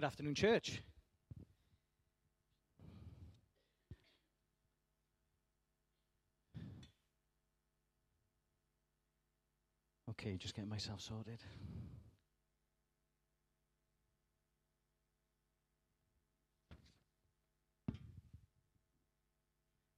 Good 0.00 0.06
afternoon, 0.06 0.34
church. 0.34 0.80
Okay, 10.08 10.38
just 10.38 10.54
getting 10.54 10.70
myself 10.70 11.02
sorted. 11.02 11.42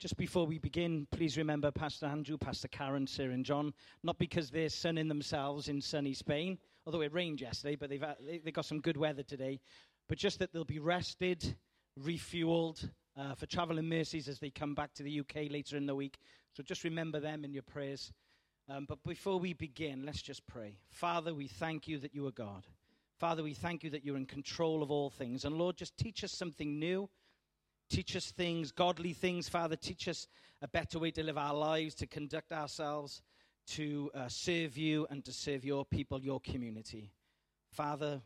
Just 0.00 0.16
before 0.16 0.48
we 0.48 0.58
begin, 0.58 1.06
please 1.12 1.38
remember 1.38 1.70
Pastor 1.70 2.06
Andrew, 2.06 2.36
Pastor 2.36 2.66
Karen, 2.66 3.06
Sir, 3.06 3.30
and 3.30 3.44
John, 3.44 3.72
not 4.02 4.18
because 4.18 4.50
they're 4.50 4.68
sunning 4.68 5.06
themselves 5.06 5.68
in 5.68 5.80
sunny 5.80 6.12
Spain, 6.12 6.58
although 6.84 7.02
it 7.02 7.14
rained 7.14 7.40
yesterday, 7.40 7.76
but 7.76 7.88
they've, 7.88 8.02
uh, 8.02 8.14
they've 8.44 8.52
got 8.52 8.64
some 8.64 8.80
good 8.80 8.96
weather 8.96 9.22
today, 9.22 9.60
but 10.08 10.18
just 10.18 10.38
that 10.38 10.52
they'll 10.52 10.64
be 10.64 10.78
rested, 10.78 11.56
refueled 12.00 12.88
uh, 13.16 13.34
for 13.34 13.46
travel 13.46 13.78
and 13.78 13.88
mercies 13.88 14.28
as 14.28 14.38
they 14.38 14.50
come 14.50 14.74
back 14.74 14.94
to 14.94 15.02
the 15.02 15.20
UK 15.20 15.50
later 15.50 15.76
in 15.76 15.86
the 15.86 15.94
week. 15.94 16.18
So 16.54 16.62
just 16.62 16.84
remember 16.84 17.20
them 17.20 17.44
in 17.44 17.52
your 17.52 17.62
prayers. 17.62 18.12
Um, 18.68 18.86
but 18.88 19.02
before 19.04 19.38
we 19.38 19.52
begin, 19.52 20.04
let's 20.04 20.22
just 20.22 20.46
pray. 20.46 20.78
Father, 20.90 21.34
we 21.34 21.48
thank 21.48 21.88
you 21.88 21.98
that 21.98 22.14
you 22.14 22.26
are 22.26 22.32
God. 22.32 22.66
Father, 23.18 23.42
we 23.42 23.54
thank 23.54 23.84
you 23.84 23.90
that 23.90 24.04
you're 24.04 24.16
in 24.16 24.26
control 24.26 24.82
of 24.82 24.90
all 24.90 25.10
things. 25.10 25.44
And 25.44 25.56
Lord, 25.56 25.76
just 25.76 25.96
teach 25.96 26.24
us 26.24 26.32
something 26.32 26.78
new 26.78 27.08
Teach 27.92 28.16
us 28.16 28.30
things, 28.30 28.72
godly 28.72 29.12
things, 29.12 29.50
Father. 29.50 29.76
Teach 29.76 30.08
us 30.08 30.26
a 30.62 30.68
better 30.68 30.98
way 30.98 31.10
to 31.10 31.22
live 31.22 31.36
our 31.36 31.52
lives, 31.52 31.94
to 31.96 32.06
conduct 32.06 32.50
ourselves, 32.50 33.20
to 33.66 34.10
uh, 34.14 34.28
serve 34.28 34.78
you, 34.78 35.06
and 35.10 35.22
to 35.26 35.30
serve 35.30 35.62
your 35.62 35.84
people, 35.84 36.18
your 36.18 36.40
community. 36.40 37.12
Father, 37.70 38.22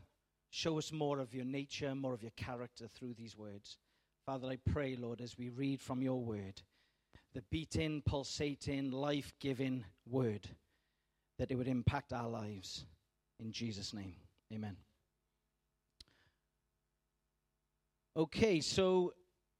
show 0.50 0.78
us 0.78 0.92
more 0.92 1.18
of 1.20 1.34
your 1.34 1.44
nature, 1.44 1.94
more 1.94 2.14
of 2.14 2.22
your 2.22 2.32
character 2.36 2.86
through 2.86 3.14
these 3.14 3.36
words. 3.36 3.78
Father, 4.24 4.48
I 4.48 4.58
pray, 4.72 4.96
Lord, 4.96 5.20
as 5.20 5.38
we 5.38 5.50
read 5.50 5.80
from 5.80 6.02
your 6.02 6.20
word, 6.20 6.62
the 7.34 7.42
beating, 7.50 8.02
pulsating, 8.04 8.90
life 8.90 9.32
giving 9.40 9.84
word, 10.08 10.48
that 11.38 11.50
it 11.50 11.54
would 11.56 11.68
impact 11.68 12.12
our 12.12 12.28
lives. 12.28 12.84
In 13.38 13.52
Jesus' 13.52 13.92
name, 13.92 14.14
amen. 14.52 14.76
Okay, 18.16 18.60
so 18.60 19.12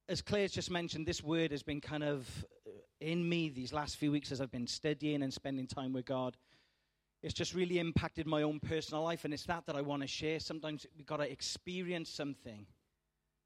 as 0.08 0.22
Claire's 0.22 0.52
just 0.52 0.70
mentioned, 0.70 1.06
this 1.06 1.22
word 1.22 1.50
has 1.50 1.62
been 1.62 1.80
kind 1.80 2.02
of 2.02 2.26
uh, 2.66 2.70
in 3.00 3.28
me 3.28 3.50
these 3.50 3.72
last 3.72 3.96
few 3.96 4.10
weeks 4.10 4.32
as 4.32 4.40
I've 4.40 4.50
been 4.50 4.66
studying 4.66 5.22
and 5.22 5.32
spending 5.32 5.66
time 5.66 5.92
with 5.92 6.06
God. 6.06 6.36
It's 7.22 7.34
just 7.34 7.54
really 7.54 7.78
impacted 7.78 8.26
my 8.26 8.42
own 8.42 8.60
personal 8.60 9.02
life, 9.02 9.24
and 9.24 9.32
it's 9.32 9.46
that 9.46 9.66
that 9.66 9.76
I 9.76 9.80
want 9.80 10.02
to 10.02 10.08
share. 10.08 10.38
Sometimes 10.38 10.86
we've 10.96 11.06
got 11.06 11.16
to 11.18 11.30
experience 11.30 12.10
something, 12.10 12.66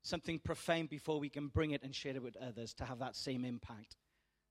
something 0.02 0.38
profound, 0.38 0.90
before 0.90 1.20
we 1.20 1.28
can 1.28 1.48
bring 1.48 1.70
it 1.70 1.82
and 1.82 1.94
share 1.94 2.14
it 2.14 2.22
with 2.22 2.36
others 2.36 2.74
to 2.74 2.84
have 2.84 2.98
that 2.98 3.16
same 3.16 3.44
impact. 3.44 3.96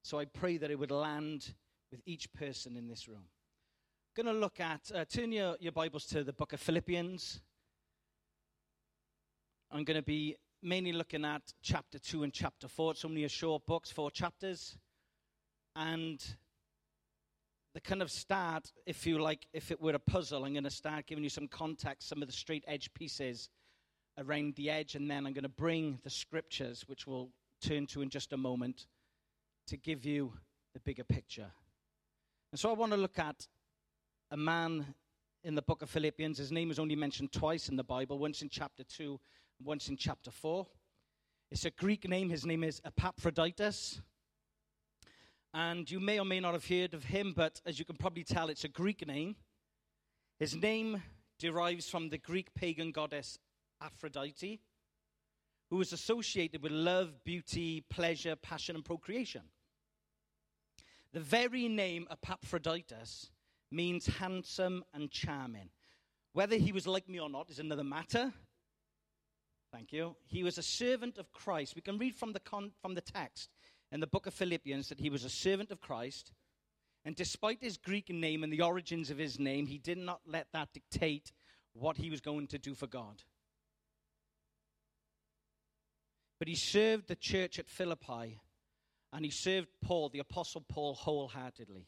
So 0.04 0.20
I 0.20 0.26
pray 0.26 0.58
that 0.58 0.72
it 0.72 0.80
would 0.80 0.92
land 0.92 1.54
with 1.92 2.02
each 2.06 2.32
person 2.34 2.78
in 2.78 2.88
this 2.88 3.08
room. 3.08 3.26
I'm 4.18 4.24
going 4.24 4.34
to 4.34 4.40
look 4.40 4.60
at, 4.60 4.92
uh, 4.94 5.06
turn 5.06 5.32
your, 5.32 5.56
your 5.60 5.72
Bibles 5.72 6.06
to 6.08 6.24
the 6.24 6.34
book 6.34 6.54
of 6.54 6.60
Philippians. 6.60 7.42
I'm 9.72 9.84
going 9.84 9.98
to 9.98 10.04
be 10.04 10.36
mainly 10.64 10.94
looking 10.94 11.26
at 11.26 11.42
chapter 11.62 12.00
2 12.00 12.24
and 12.24 12.34
chapter 12.34 12.68
4. 12.68 12.92
It's 12.92 13.06
only 13.06 13.24
a 13.24 13.30
short 13.30 13.66
book, 13.66 13.86
four 13.88 14.10
chapters. 14.12 14.78
And 15.76 16.24
the 17.80 17.90
kind 17.90 18.02
of 18.02 18.12
start, 18.12 18.74
if 18.86 19.08
you 19.08 19.20
like, 19.20 19.48
if 19.54 19.72
it 19.72 19.80
were 19.80 19.94
a 19.94 20.00
puzzle, 20.00 20.44
I'm 20.44 20.52
going 20.52 20.66
to 20.66 20.70
start 20.70 21.08
giving 21.08 21.24
you 21.24 21.30
some 21.30 21.48
context, 21.48 22.10
some 22.10 22.22
of 22.22 22.28
the 22.28 22.34
straight 22.34 22.66
edge 22.68 22.94
pieces 22.94 23.48
around 24.18 24.56
the 24.56 24.70
edge, 24.70 24.96
and 24.96 25.10
then 25.10 25.26
I'm 25.26 25.32
going 25.32 25.44
to 25.44 25.48
bring 25.48 25.98
the 26.04 26.10
scriptures, 26.10 26.84
which 26.88 27.08
we'll 27.08 27.30
turn 27.62 27.88
to 27.88 28.02
in 28.02 28.10
just 28.10 28.34
a 28.34 28.38
moment, 28.38 28.88
to 29.68 29.78
give 29.78 30.04
you 30.04 30.34
the 30.74 30.82
bigger 30.82 31.06
picture. 31.06 31.50
And 32.52 32.60
so 32.60 32.70
I 32.70 32.74
want 32.74 32.92
to 32.92 32.98
look 32.98 33.18
at 33.18 33.48
a 34.30 34.36
man 34.36 34.94
in 35.46 35.56
the 35.56 35.62
book 35.62 35.82
of 35.82 35.90
Philippians. 35.90 36.38
His 36.38 36.52
name 36.52 36.72
is 36.72 36.80
only 36.80 36.98
mentioned 36.98 37.32
twice 37.32 37.70
in 37.70 37.78
the 37.78 37.84
Bible, 37.86 38.20
once 38.20 38.42
in 38.42 38.50
chapter 38.50 38.84
2 38.84 39.18
and 39.58 39.66
once 39.66 39.88
in 39.88 39.96
chapter 39.96 40.32
4. 40.32 40.68
It's 41.50 41.64
a 41.64 41.72
Greek 41.72 42.10
name. 42.10 42.30
His 42.30 42.46
name 42.46 42.66
is 42.66 42.82
Epaphroditus. 42.84 44.02
And 45.54 45.90
you 45.90 46.00
may 46.00 46.20
or 46.20 46.26
may 46.26 46.40
not 46.40 46.54
have 46.54 46.68
heard 46.68 46.94
of 46.94 47.06
him, 47.06 47.34
but 47.36 47.60
as 47.66 47.80
you 47.80 47.86
can 47.86 47.96
probably 47.96 48.24
tell, 48.24 48.50
it's 48.50 48.64
a 48.64 48.70
Greek 48.70 49.06
name. 49.08 49.36
His 50.38 50.56
name 50.56 51.02
derives 51.40 51.90
from 51.90 52.10
the 52.10 52.18
Greek 52.18 52.54
pagan 52.54 52.92
goddess 52.92 53.40
Aphrodite, 53.82 54.60
who 55.70 55.78
was 55.78 55.92
associated 55.92 56.62
with 56.62 56.72
love, 56.72 57.24
beauty, 57.24 57.84
pleasure, 57.90 58.36
passion, 58.36 58.76
and 58.76 58.86
procreation. 58.86 59.42
The 61.14 61.20
very 61.20 61.68
name 61.68 62.08
Epaphroditus 62.12 63.32
means 63.72 64.06
handsome 64.06 64.84
and 64.94 65.10
charming. 65.10 65.70
Whether 66.34 66.58
he 66.58 66.72
was 66.72 66.86
like 66.86 67.10
me 67.10 67.20
or 67.20 67.30
not 67.30 67.50
is 67.50 67.60
another 67.60 67.84
matter, 67.84 68.34
Thank 69.72 69.94
you. 69.94 70.16
He 70.26 70.44
was 70.44 70.58
a 70.58 70.64
servant 70.64 71.18
of 71.20 71.32
Christ. 71.32 71.76
We 71.76 71.82
can 71.82 72.00
read 72.00 72.16
from 72.16 72.34
the, 72.34 72.40
con- 72.40 72.72
from 72.82 72.96
the 72.96 73.02
text 73.02 73.52
in 73.92 74.00
the 74.00 74.08
book 74.08 74.28
of 74.28 74.34
Philippians 74.34 74.90
that 74.90 75.00
he 75.00 75.10
was 75.10 75.24
a 75.24 75.30
servant 75.30 75.72
of 75.72 75.82
Christ. 75.82 76.32
And 77.06 77.16
despite 77.16 77.62
his 77.62 77.78
Greek 77.78 78.10
name 78.10 78.44
and 78.44 78.52
the 78.52 78.62
origins 78.62 79.10
of 79.10 79.18
his 79.18 79.40
name, 79.40 79.66
he 79.66 79.78
did 79.78 79.98
not 79.98 80.22
let 80.26 80.48
that 80.54 80.74
dictate 80.74 81.32
what 81.74 81.98
he 81.98 82.10
was 82.10 82.22
going 82.22 82.48
to 82.48 82.58
do 82.58 82.76
for 82.76 82.88
God. 82.88 83.24
But 86.40 86.48
he 86.48 86.56
served 86.56 87.08
the 87.08 87.16
church 87.16 87.60
at 87.60 87.70
Philippi 87.70 88.40
and 89.12 89.26
he 89.26 89.32
served 89.32 89.68
Paul, 89.84 90.10
the 90.10 90.20
Apostle 90.20 90.64
Paul, 90.68 90.94
wholeheartedly. 90.94 91.88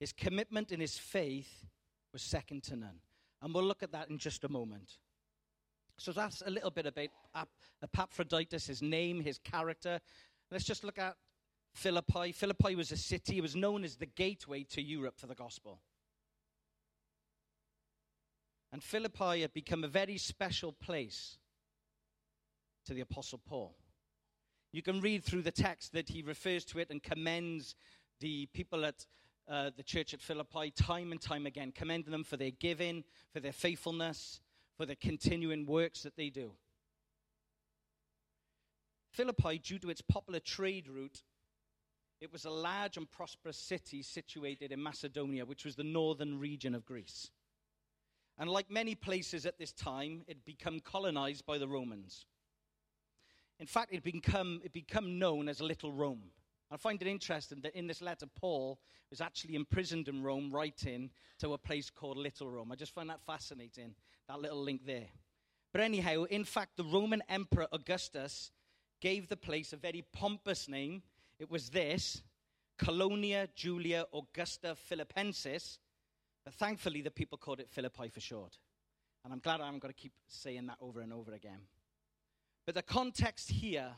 His 0.00 0.12
commitment 0.12 0.72
and 0.72 0.80
his 0.80 0.96
faith 0.96 1.66
was 2.12 2.22
second 2.22 2.62
to 2.64 2.76
none. 2.76 3.00
And 3.42 3.54
we'll 3.54 3.64
look 3.64 3.82
at 3.82 3.92
that 3.92 4.08
in 4.08 4.18
just 4.18 4.44
a 4.44 4.48
moment. 4.48 4.98
So 5.98 6.12
that's 6.12 6.42
a 6.46 6.50
little 6.50 6.70
bit 6.70 6.86
about 6.86 7.08
Epaphroditus, 7.82 8.66
his 8.66 8.82
name, 8.82 9.20
his 9.20 9.38
character. 9.38 10.00
Let's 10.50 10.64
just 10.64 10.84
look 10.84 10.98
at 10.98 11.16
Philippi. 11.74 12.32
Philippi 12.32 12.74
was 12.74 12.92
a 12.92 12.96
city, 12.96 13.38
it 13.38 13.42
was 13.42 13.56
known 13.56 13.84
as 13.84 13.96
the 13.96 14.06
gateway 14.06 14.64
to 14.70 14.82
Europe 14.82 15.18
for 15.18 15.26
the 15.26 15.34
gospel. 15.34 15.80
And 18.72 18.82
Philippi 18.82 19.40
had 19.40 19.52
become 19.52 19.84
a 19.84 19.88
very 19.88 20.18
special 20.18 20.72
place 20.72 21.38
to 22.86 22.94
the 22.94 23.00
Apostle 23.00 23.40
Paul. 23.46 23.74
You 24.72 24.82
can 24.82 25.00
read 25.00 25.24
through 25.24 25.42
the 25.42 25.50
text 25.50 25.92
that 25.92 26.10
he 26.10 26.22
refers 26.22 26.64
to 26.66 26.78
it 26.78 26.90
and 26.90 27.02
commends 27.02 27.74
the 28.20 28.46
people 28.52 28.84
at 28.84 29.06
uh, 29.48 29.70
the 29.76 29.82
church 29.82 30.12
at 30.12 30.20
Philippi 30.20 30.70
time 30.70 31.12
and 31.12 31.20
time 31.20 31.46
again, 31.46 31.72
commending 31.74 32.12
them 32.12 32.24
for 32.24 32.36
their 32.36 32.50
giving, 32.50 33.04
for 33.32 33.40
their 33.40 33.52
faithfulness, 33.52 34.40
for 34.76 34.84
the 34.84 34.96
continuing 34.96 35.64
works 35.64 36.02
that 36.02 36.16
they 36.16 36.28
do. 36.28 36.52
Philippi, 39.10 39.58
due 39.58 39.78
to 39.78 39.90
its 39.90 40.00
popular 40.00 40.40
trade 40.40 40.88
route, 40.88 41.22
it 42.20 42.32
was 42.32 42.44
a 42.44 42.50
large 42.50 42.96
and 42.96 43.10
prosperous 43.10 43.56
city 43.56 44.02
situated 44.02 44.72
in 44.72 44.82
Macedonia, 44.82 45.46
which 45.46 45.64
was 45.64 45.76
the 45.76 45.84
northern 45.84 46.38
region 46.38 46.74
of 46.74 46.84
Greece. 46.84 47.30
And 48.38 48.50
like 48.50 48.70
many 48.70 48.94
places 48.94 49.46
at 49.46 49.58
this 49.58 49.72
time, 49.72 50.22
it 50.26 50.36
had 50.36 50.44
become 50.44 50.80
colonized 50.80 51.46
by 51.46 51.58
the 51.58 51.68
Romans. 51.68 52.26
In 53.58 53.66
fact, 53.66 53.92
it 53.92 54.04
become, 54.04 54.60
it 54.64 54.72
become 54.72 55.18
known 55.18 55.48
as 55.48 55.60
Little 55.60 55.92
Rome. 55.92 56.30
I 56.70 56.76
find 56.76 57.00
it 57.00 57.08
interesting 57.08 57.60
that 57.62 57.74
in 57.74 57.86
this 57.86 58.02
letter, 58.02 58.26
Paul 58.26 58.78
was 59.10 59.20
actually 59.20 59.54
imprisoned 59.54 60.06
in 60.06 60.22
Rome, 60.22 60.50
writing 60.52 61.10
to 61.38 61.54
a 61.54 61.58
place 61.58 61.90
called 61.90 62.18
Little 62.18 62.48
Rome. 62.48 62.70
I 62.70 62.76
just 62.76 62.94
find 62.94 63.08
that 63.10 63.24
fascinating, 63.26 63.94
that 64.28 64.40
little 64.40 64.62
link 64.62 64.84
there. 64.84 65.08
But 65.72 65.80
anyhow, 65.80 66.24
in 66.24 66.44
fact, 66.44 66.76
the 66.76 66.84
Roman 66.84 67.22
Emperor 67.28 67.66
Augustus 67.72 68.50
gave 69.00 69.28
the 69.28 69.36
place 69.36 69.72
a 69.72 69.76
very 69.76 70.04
pompous 70.12 70.68
name. 70.68 71.02
It 71.38 71.50
was 71.50 71.70
this 71.70 72.22
Colonia 72.78 73.48
Julia 73.54 74.06
Augusta 74.12 74.76
Philippensis. 74.90 75.78
But 76.44 76.54
thankfully, 76.54 77.02
the 77.02 77.10
people 77.10 77.36
called 77.36 77.60
it 77.60 77.68
Philippi 77.68 78.08
for 78.08 78.20
short. 78.20 78.56
And 79.24 79.32
I'm 79.32 79.40
glad 79.40 79.60
I 79.60 79.66
haven't 79.66 79.80
got 79.80 79.88
to 79.88 79.94
keep 79.94 80.12
saying 80.28 80.66
that 80.66 80.78
over 80.80 81.00
and 81.00 81.12
over 81.12 81.32
again. 81.32 81.60
But 82.64 82.74
the 82.74 82.82
context 82.82 83.50
here 83.50 83.90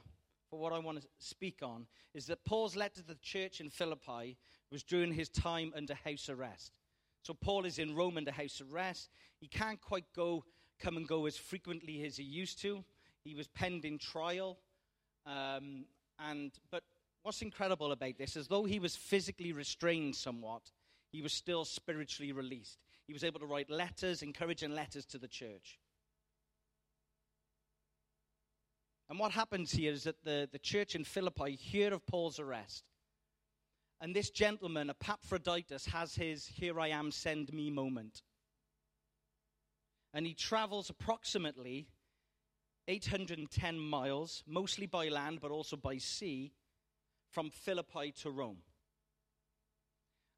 for 0.49 0.59
what 0.59 0.73
I 0.73 0.79
want 0.79 1.01
to 1.01 1.07
speak 1.19 1.61
on 1.63 1.87
is 2.15 2.27
that 2.27 2.45
Paul's 2.45 2.75
letter 2.75 3.03
to 3.03 3.07
the 3.07 3.15
church 3.17 3.61
in 3.61 3.71
Philippi 3.71 4.37
was 4.71 4.83
during 4.83 5.13
his 5.13 5.29
time 5.29 5.73
under 5.77 5.95
house 5.95 6.29
arrest. 6.29 6.73
So 7.23 7.35
Paul 7.35 7.67
is 7.67 7.79
in 7.79 7.95
Rome 7.95 8.17
under 8.17 8.33
house 8.33 8.61
arrest. 8.61 9.11
He 9.39 9.47
can't 9.47 9.81
quite 9.81 10.07
go, 10.15 10.45
come 10.79 10.97
and 10.97 11.07
go 11.07 11.27
as 11.27 11.37
frequently 11.37 12.05
as 12.05 12.17
he 12.17 12.25
used 12.25 12.61
to. 12.63 12.85
He 13.23 13.35
was 13.35 13.47
pending 13.49 13.99
trial. 13.99 14.59
Um, 15.27 15.85
and, 16.19 16.53
but 16.71 16.83
what's 17.23 17.43
incredible 17.43 17.93
about 17.93 18.19
this 18.19 18.37
is 18.37 18.49
though 18.49 18.65
he 18.65 18.79
was 18.79 18.97
physically 18.97 19.53
restrained 19.53 20.17
somewhat, 20.17 20.71
he 21.13 21.23
was 21.23 21.33
still 21.33 21.65
spiritually 21.65 22.33
released. 22.33 22.79
He 23.07 23.13
was 23.13 23.25
able 23.25 23.41
to 23.41 23.47
write 23.47 23.71
letters, 23.71 24.23
encouraging 24.23 24.75
letters 24.75 25.05
to 25.07 25.19
the 25.19 25.29
church. 25.29 25.79
And 29.09 29.19
what 29.19 29.33
happens 29.33 29.73
here 29.73 29.93
is 29.93 30.05
that 30.05 30.23
the, 30.23 30.49
the 30.53 30.59
church 30.61 30.95
in 30.95 31.03
Philippi 31.03 31.57
hear 31.57 31.93
of 31.93 32.07
Paul's 32.07 32.39
arrest. 32.39 32.85
And 34.01 34.15
this 34.15 34.31
gentleman, 34.31 34.89
Epaphroditus, 34.89 35.87
has 35.87 36.15
his 36.15 36.47
here 36.47 36.79
I 36.79 36.89
am, 36.89 37.11
send 37.11 37.53
me 37.53 37.71
moment. 37.71 38.23
And 40.15 40.25
he 40.27 40.35
travels 40.35 40.91
approximately 40.91 41.89
810 42.91 43.79
miles, 43.79 44.43
mostly 44.47 44.87
by 44.87 45.09
land, 45.09 45.39
but 45.41 45.51
also 45.51 45.77
by 45.77 45.99
sea, 45.99 46.53
from 47.31 47.51
Philippi 47.51 48.13
to 48.23 48.31
Rome. 48.31 48.59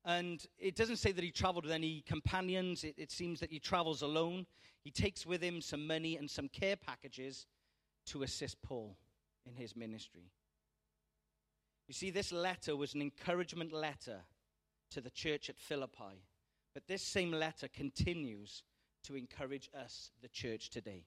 And 0.05 0.45
it 0.59 0.77
doesn't 0.77 0.97
say 0.97 1.13
that 1.13 1.25
he 1.25 1.31
traveled 1.31 1.65
with 1.65 1.73
any 1.73 2.03
companions. 2.03 2.85
It, 2.85 2.95
it, 2.99 3.11
seems 3.11 3.41
that 3.41 3.51
he 3.51 3.59
travels 3.59 4.03
alone. 4.03 4.47
He 4.85 4.91
takes 4.91 5.25
with 5.25 5.41
him 5.41 5.61
some 5.61 5.87
money 5.87 6.17
and 6.17 6.31
some 6.31 6.49
care 6.49 6.77
packages 6.77 7.47
to 8.07 8.23
assist 8.23 8.61
Paul 8.63 8.97
in 9.47 9.55
his 9.55 9.75
ministry. 9.77 10.31
You 11.89 11.95
see, 11.95 12.11
this 12.11 12.33
letter 12.33 12.77
was 12.77 12.95
an 12.95 13.03
encouragement 13.03 13.73
letter 13.73 14.21
to 14.91 15.01
the 15.01 15.11
church 15.11 15.49
at 15.49 15.59
Philippi. 15.59 16.25
But 16.75 16.87
this 16.87 17.03
same 17.03 17.33
letter 17.33 17.69
continues 17.69 18.63
to 19.05 19.17
encourage 19.17 19.71
us, 19.75 20.11
the 20.21 20.29
church, 20.29 20.71
today. 20.71 21.05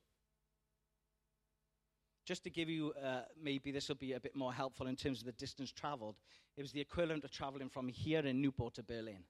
Just 2.25 2.44
to 2.44 2.50
give 2.50 2.69
you, 2.69 2.92
uh, 3.04 3.22
maybe 3.42 3.72
this 3.72 3.88
will 3.88 3.95
be 3.95 4.13
a 4.13 4.19
bit 4.19 4.36
more 4.36 4.51
helpful 4.51 4.88
in 4.88 4.95
terms 4.95 5.19
of 5.19 5.25
the 5.25 5.31
distance 5.33 5.72
traveled, 5.72 6.16
it 6.57 6.62
was 6.62 6.72
the 6.72 6.81
equivalent 6.81 7.24
of 7.24 7.31
traveling 7.31 7.69
from 7.69 7.88
here 7.88 8.19
in 8.19 8.42
Newport 8.42 8.74
to 8.75 8.83
Berlin. 8.83 9.24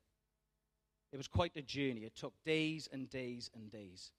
It 1.12 1.18
was 1.18 1.27
quite 1.27 1.56
a 1.56 1.62
journey. 1.62 2.01
It 2.01 2.15
took 2.15 2.33
days 2.45 2.88
and 2.92 3.09
days 3.09 3.50
and 3.53 3.69
days. 3.69 4.12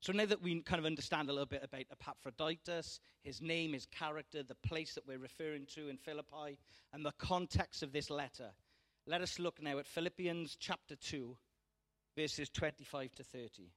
So 0.00 0.12
now 0.12 0.26
that 0.26 0.42
we 0.42 0.60
kind 0.62 0.78
of 0.78 0.86
understand 0.86 1.28
a 1.28 1.32
little 1.32 1.46
bit 1.46 1.64
about 1.64 1.86
Epaphroditus, 1.90 3.00
his 3.24 3.42
name, 3.42 3.72
his 3.72 3.86
character, 3.86 4.44
the 4.44 4.54
place 4.54 4.94
that 4.94 5.06
we're 5.06 5.18
referring 5.18 5.66
to 5.74 5.88
in 5.88 5.96
Philippi, 5.96 6.58
and 6.92 7.04
the 7.04 7.12
context 7.18 7.82
of 7.82 7.92
this 7.92 8.10
letter, 8.10 8.52
let 9.06 9.22
us 9.22 9.40
look 9.40 9.60
now 9.60 9.78
at 9.78 9.86
Philippians 9.86 10.56
chapter 10.60 10.94
2, 10.94 11.36
verses 12.16 12.48
25 12.48 13.12
to 13.16 13.24
30. 13.24 13.70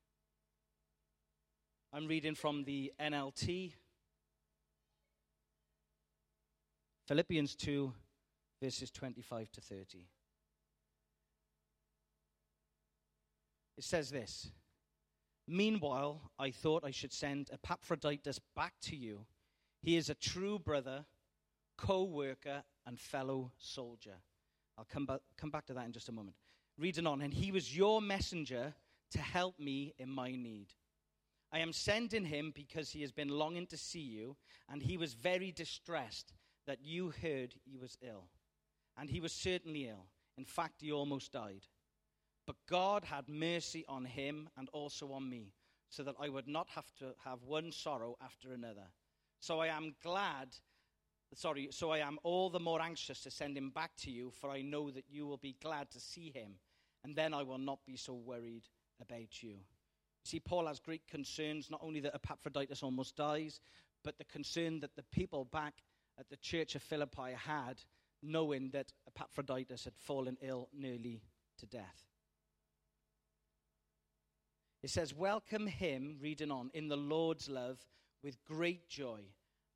I'm 1.93 2.07
reading 2.07 2.35
from 2.35 2.63
the 2.63 2.93
NLT. 3.01 3.73
Philippians 7.05 7.55
2, 7.55 7.91
verses 8.63 8.91
25 8.91 9.51
to 9.51 9.61
30. 9.61 10.07
It 13.77 13.83
says 13.83 14.09
this. 14.09 14.51
Meanwhile, 15.47 16.31
I 16.39 16.51
thought 16.51 16.85
I 16.85 16.91
should 16.91 17.11
send 17.11 17.49
Epaphroditus 17.51 18.39
back 18.55 18.75
to 18.83 18.95
you. 18.95 19.25
He 19.81 19.97
is 19.97 20.09
a 20.09 20.15
true 20.15 20.59
brother, 20.59 21.03
co 21.77 22.03
worker, 22.03 22.63
and 22.85 22.97
fellow 22.97 23.51
soldier. 23.57 24.15
I'll 24.77 24.85
come, 24.85 25.09
come 25.37 25.49
back 25.49 25.65
to 25.65 25.73
that 25.73 25.85
in 25.85 25.91
just 25.91 26.07
a 26.07 26.13
moment. 26.13 26.37
Reading 26.77 27.05
on, 27.05 27.21
and 27.21 27.33
he 27.33 27.51
was 27.51 27.75
your 27.75 28.01
messenger 28.01 28.75
to 29.11 29.19
help 29.19 29.59
me 29.59 29.93
in 29.97 30.09
my 30.09 30.31
need. 30.31 30.67
I 31.53 31.59
am 31.59 31.73
sending 31.73 32.25
him 32.25 32.51
because 32.55 32.91
he 32.91 33.01
has 33.01 33.11
been 33.11 33.27
longing 33.27 33.67
to 33.67 33.77
see 33.77 33.99
you, 33.99 34.37
and 34.69 34.81
he 34.81 34.97
was 34.97 35.13
very 35.13 35.51
distressed 35.51 36.33
that 36.65 36.79
you 36.81 37.13
heard 37.21 37.55
he 37.65 37.77
was 37.77 37.97
ill. 38.01 38.29
And 38.97 39.09
he 39.09 39.19
was 39.19 39.33
certainly 39.33 39.87
ill. 39.87 40.05
In 40.37 40.45
fact, 40.45 40.81
he 40.81 40.91
almost 40.91 41.33
died. 41.33 41.65
But 42.47 42.55
God 42.69 43.03
had 43.05 43.27
mercy 43.27 43.85
on 43.87 44.05
him 44.05 44.49
and 44.57 44.69
also 44.69 45.11
on 45.11 45.29
me, 45.29 45.53
so 45.89 46.03
that 46.03 46.15
I 46.19 46.29
would 46.29 46.47
not 46.47 46.69
have 46.69 46.91
to 46.99 47.13
have 47.25 47.43
one 47.43 47.71
sorrow 47.71 48.15
after 48.23 48.53
another. 48.53 48.87
So 49.39 49.59
I 49.59 49.67
am 49.67 49.95
glad, 50.01 50.55
sorry, 51.33 51.67
so 51.71 51.91
I 51.91 51.99
am 51.99 52.17
all 52.23 52.49
the 52.49 52.59
more 52.59 52.81
anxious 52.81 53.21
to 53.23 53.31
send 53.31 53.57
him 53.57 53.71
back 53.71 53.91
to 54.01 54.11
you, 54.11 54.31
for 54.31 54.49
I 54.49 54.61
know 54.61 54.89
that 54.91 55.05
you 55.09 55.27
will 55.27 55.37
be 55.37 55.57
glad 55.61 55.91
to 55.91 55.99
see 55.99 56.31
him, 56.31 56.55
and 57.03 57.15
then 57.15 57.33
I 57.33 57.43
will 57.43 57.57
not 57.57 57.85
be 57.85 57.97
so 57.97 58.13
worried 58.13 58.63
about 59.01 59.41
you. 59.43 59.55
See, 60.23 60.39
Paul 60.39 60.67
has 60.67 60.79
great 60.79 61.07
concerns, 61.07 61.69
not 61.69 61.81
only 61.83 61.99
that 62.01 62.15
Epaphroditus 62.15 62.83
almost 62.83 63.15
dies, 63.15 63.59
but 64.03 64.17
the 64.17 64.25
concern 64.25 64.79
that 64.81 64.95
the 64.95 65.03
people 65.03 65.45
back 65.45 65.73
at 66.19 66.29
the 66.29 66.37
church 66.37 66.75
of 66.75 66.81
Philippi 66.81 67.33
had, 67.35 67.81
knowing 68.21 68.69
that 68.71 68.93
Epaphroditus 69.07 69.85
had 69.85 69.95
fallen 69.97 70.37
ill 70.41 70.69
nearly 70.73 71.23
to 71.57 71.65
death. 71.65 72.05
It 74.83 74.89
says, 74.89 75.13
Welcome 75.13 75.67
him, 75.67 76.17
reading 76.19 76.51
on, 76.51 76.71
in 76.73 76.87
the 76.87 76.97
Lord's 76.97 77.49
love 77.49 77.79
with 78.23 78.43
great 78.45 78.89
joy, 78.89 79.21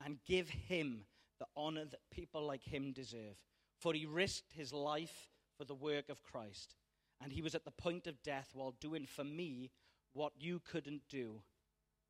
and 0.03 0.19
give 0.25 0.50
him 0.50 1.06
the 1.39 1.45
honor 1.56 1.86
that 1.86 2.09
people 2.12 2.45
like 2.45 2.63
him 2.63 2.91
deserve. 2.91 3.36
For 3.80 3.94
he 3.94 4.06
risked 4.06 4.53
his 4.53 4.74
life 4.74 5.30
for 5.57 5.65
the 5.65 5.75
work 5.75 6.09
of 6.09 6.24
Christ, 6.24 6.75
and 7.21 7.31
he 7.31 7.41
was 7.41 7.56
at 7.56 7.65
the 7.65 7.71
point 7.71 8.07
of 8.07 8.21
death 8.24 8.51
while 8.53 8.75
doing 8.80 9.06
for 9.06 9.24
me 9.24 9.71
what 10.15 10.31
you 10.39 10.62
couldn't 10.71 11.01
do 11.09 11.41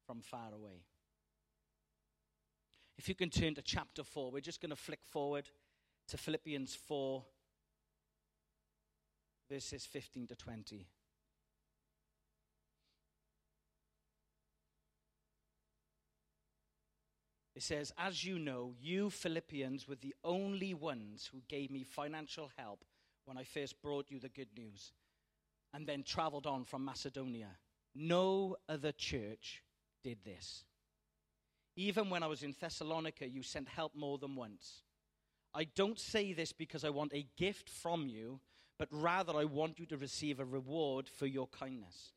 from 0.06 0.22
far 0.22 0.54
away. 0.54 0.84
If 2.98 3.10
you 3.10 3.16
can 3.16 3.30
turn 3.30 3.56
to 3.56 3.62
chapter 3.62 4.04
4, 4.04 4.31
we're 4.31 4.40
just 4.40 4.62
going 4.62 4.69
to 4.69 4.75
flick 4.75 5.04
forward 5.04 5.50
to 6.07 6.18
Philippians 6.18 6.75
4, 6.75 7.24
verses 9.50 9.86
15 9.86 10.28
to 10.28 10.36
20. 10.36 10.86
It 17.56 17.63
says, 17.63 17.92
As 17.98 18.24
you 18.24 18.38
know, 18.38 18.75
you 18.80 19.10
Philippians 19.10 19.88
were 19.88 19.96
the 19.96 20.13
only 20.24 20.74
ones 20.75 21.30
who 21.31 21.42
gave 21.50 21.72
me 21.72 21.84
financial 21.84 22.52
help 22.56 22.86
when 23.25 23.38
I 23.38 23.44
first 23.44 23.81
brought 23.81 24.12
you 24.12 24.19
the 24.19 24.30
good 24.30 24.50
news 24.56 24.94
and 25.74 25.88
then 25.88 26.04
traveled 26.04 26.46
on 26.46 26.66
from 26.66 26.86
Macedonia. 26.86 27.50
No 27.95 28.57
other 28.68 28.92
church 28.92 29.63
did 30.03 30.18
this. 30.25 30.65
Even 31.77 32.09
when 32.09 32.24
I 32.24 32.27
was 32.27 32.44
in 32.44 32.53
Thessalonica, 32.59 33.27
you 33.27 33.42
sent 33.42 33.69
help 33.69 33.95
more 33.95 34.18
than 34.18 34.36
once. 34.36 34.83
I 35.53 35.63
don't 35.63 36.00
say 36.00 36.33
this 36.33 36.51
because 36.51 36.83
I 36.83 36.89
want 36.89 37.13
a 37.13 37.27
gift 37.38 37.69
from 37.69 38.07
you, 38.07 38.42
but 38.77 38.89
rather 38.92 39.33
I 39.38 39.45
want 39.45 39.80
you 39.80 39.86
to 39.88 39.97
receive 39.97 40.39
a 40.39 40.45
reward 40.45 41.07
for 41.07 41.25
your 41.25 41.47
kindness. 41.47 42.12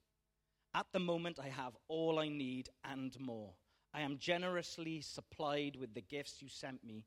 At 0.75 0.86
the 0.92 0.98
moment, 0.98 1.38
I 1.38 1.48
have 1.48 1.76
all 1.86 2.19
I 2.19 2.28
need 2.28 2.69
and 2.84 3.19
more. 3.20 3.52
I 3.94 4.00
am 4.00 4.18
generously 4.18 5.00
supplied 5.00 5.76
with 5.76 5.94
the 5.94 6.02
gifts 6.02 6.42
you 6.42 6.49
sent 6.49 6.85
me 6.85 7.06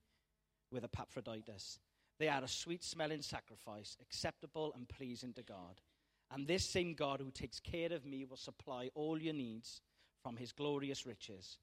with 0.71 0.83
Epaphroditus. 0.83 1.79
They 2.17 2.27
are 2.27 2.43
a 2.43 2.47
sweet 2.47 2.83
smelling 2.83 3.21
sacrifice, 3.21 3.97
acceptable 4.01 4.73
and 4.75 4.87
pleasing 4.87 5.33
to 5.33 5.43
God. 5.43 5.81
And 6.33 6.47
this 6.47 6.63
same 6.63 6.93
God 6.93 7.19
who 7.19 7.29
takes 7.29 7.59
care 7.59 7.91
of 7.91 8.05
me 8.05 8.23
will 8.23 8.37
supply 8.37 8.89
all 8.95 9.21
your 9.21 9.33
needs 9.33 9.81
from 10.23 10.37
his 10.37 10.53
glorious 10.53 11.05
riches, 11.05 11.57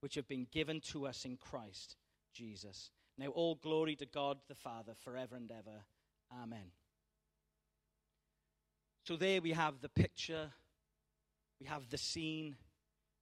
which 0.00 0.14
have 0.16 0.28
been 0.28 0.46
given 0.52 0.80
to 0.92 1.06
us 1.06 1.24
in 1.24 1.36
Christ 1.36 1.96
Jesus. 2.34 2.90
Now, 3.16 3.28
all 3.28 3.54
glory 3.54 3.96
to 3.96 4.06
God 4.06 4.38
the 4.48 4.54
Father 4.54 4.92
forever 4.94 5.36
and 5.36 5.50
ever. 5.50 5.84
Amen. 6.42 6.72
So, 9.04 9.16
there 9.16 9.40
we 9.40 9.52
have 9.52 9.80
the 9.80 9.88
picture, 9.88 10.50
we 11.58 11.66
have 11.66 11.88
the 11.88 11.98
scene, 11.98 12.56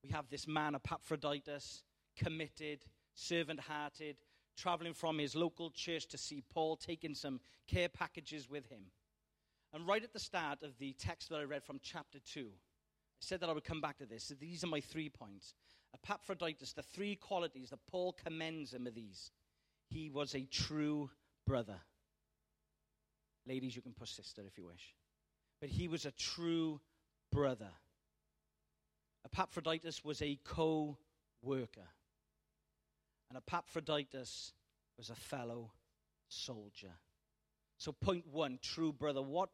we 0.03 0.09
have 0.09 0.29
this 0.29 0.47
man, 0.47 0.75
Epaphroditus, 0.75 1.83
committed, 2.17 2.85
servant 3.13 3.61
hearted, 3.61 4.17
traveling 4.57 4.93
from 4.93 5.17
his 5.17 5.35
local 5.35 5.71
church 5.71 6.07
to 6.07 6.17
see 6.17 6.43
Paul, 6.53 6.75
taking 6.75 7.15
some 7.15 7.39
care 7.67 7.89
packages 7.89 8.49
with 8.49 8.67
him. 8.67 8.91
And 9.73 9.87
right 9.87 10.03
at 10.03 10.13
the 10.13 10.19
start 10.19 10.63
of 10.63 10.77
the 10.79 10.93
text 10.93 11.29
that 11.29 11.37
I 11.37 11.43
read 11.43 11.63
from 11.63 11.79
chapter 11.81 12.19
2, 12.33 12.41
I 12.41 12.51
said 13.19 13.39
that 13.41 13.49
I 13.49 13.53
would 13.53 13.63
come 13.63 13.81
back 13.81 13.97
to 13.99 14.05
this. 14.05 14.25
So 14.25 14.33
these 14.33 14.63
are 14.63 14.67
my 14.67 14.81
three 14.81 15.09
points. 15.09 15.53
Epaphroditus, 15.93 16.73
the 16.73 16.81
three 16.81 17.15
qualities 17.15 17.69
that 17.69 17.79
Paul 17.87 18.13
commends 18.23 18.73
him 18.73 18.87
of 18.87 18.95
these. 18.95 19.31
He 19.87 20.09
was 20.09 20.35
a 20.35 20.45
true 20.45 21.09
brother. 21.45 21.79
Ladies, 23.47 23.75
you 23.75 23.81
can 23.81 23.93
put 23.93 24.07
sister 24.07 24.43
if 24.47 24.57
you 24.57 24.65
wish. 24.65 24.95
But 25.59 25.69
he 25.69 25.87
was 25.87 26.05
a 26.05 26.11
true 26.11 26.79
brother. 27.31 27.69
Epaphroditus 29.25 30.03
was 30.03 30.21
a 30.21 30.39
co 30.43 30.97
worker. 31.41 31.87
And 33.29 33.37
Epaphroditus 33.37 34.53
was 34.97 35.09
a 35.09 35.15
fellow 35.15 35.71
soldier. 36.27 36.91
So, 37.77 37.91
point 37.91 38.25
one, 38.27 38.59
true 38.61 38.91
brother. 38.91 39.21
What, 39.21 39.49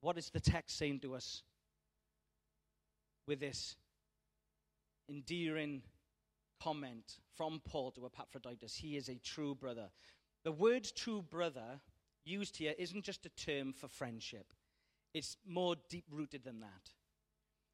what 0.00 0.18
is 0.18 0.30
the 0.30 0.40
text 0.40 0.78
saying 0.78 1.00
to 1.00 1.14
us 1.14 1.42
with 3.26 3.40
this 3.40 3.76
endearing 5.08 5.82
comment 6.62 7.18
from 7.36 7.60
Paul 7.64 7.90
to 7.92 8.06
Epaphroditus? 8.06 8.76
He 8.76 8.96
is 8.96 9.08
a 9.08 9.18
true 9.18 9.54
brother. 9.54 9.90
The 10.44 10.52
word 10.52 10.88
true 10.96 11.22
brother 11.22 11.80
used 12.24 12.56
here 12.56 12.74
isn't 12.78 13.04
just 13.04 13.26
a 13.26 13.30
term 13.30 13.72
for 13.72 13.88
friendship, 13.88 14.52
it's 15.12 15.36
more 15.46 15.76
deep 15.88 16.04
rooted 16.10 16.44
than 16.44 16.60
that. 16.60 16.92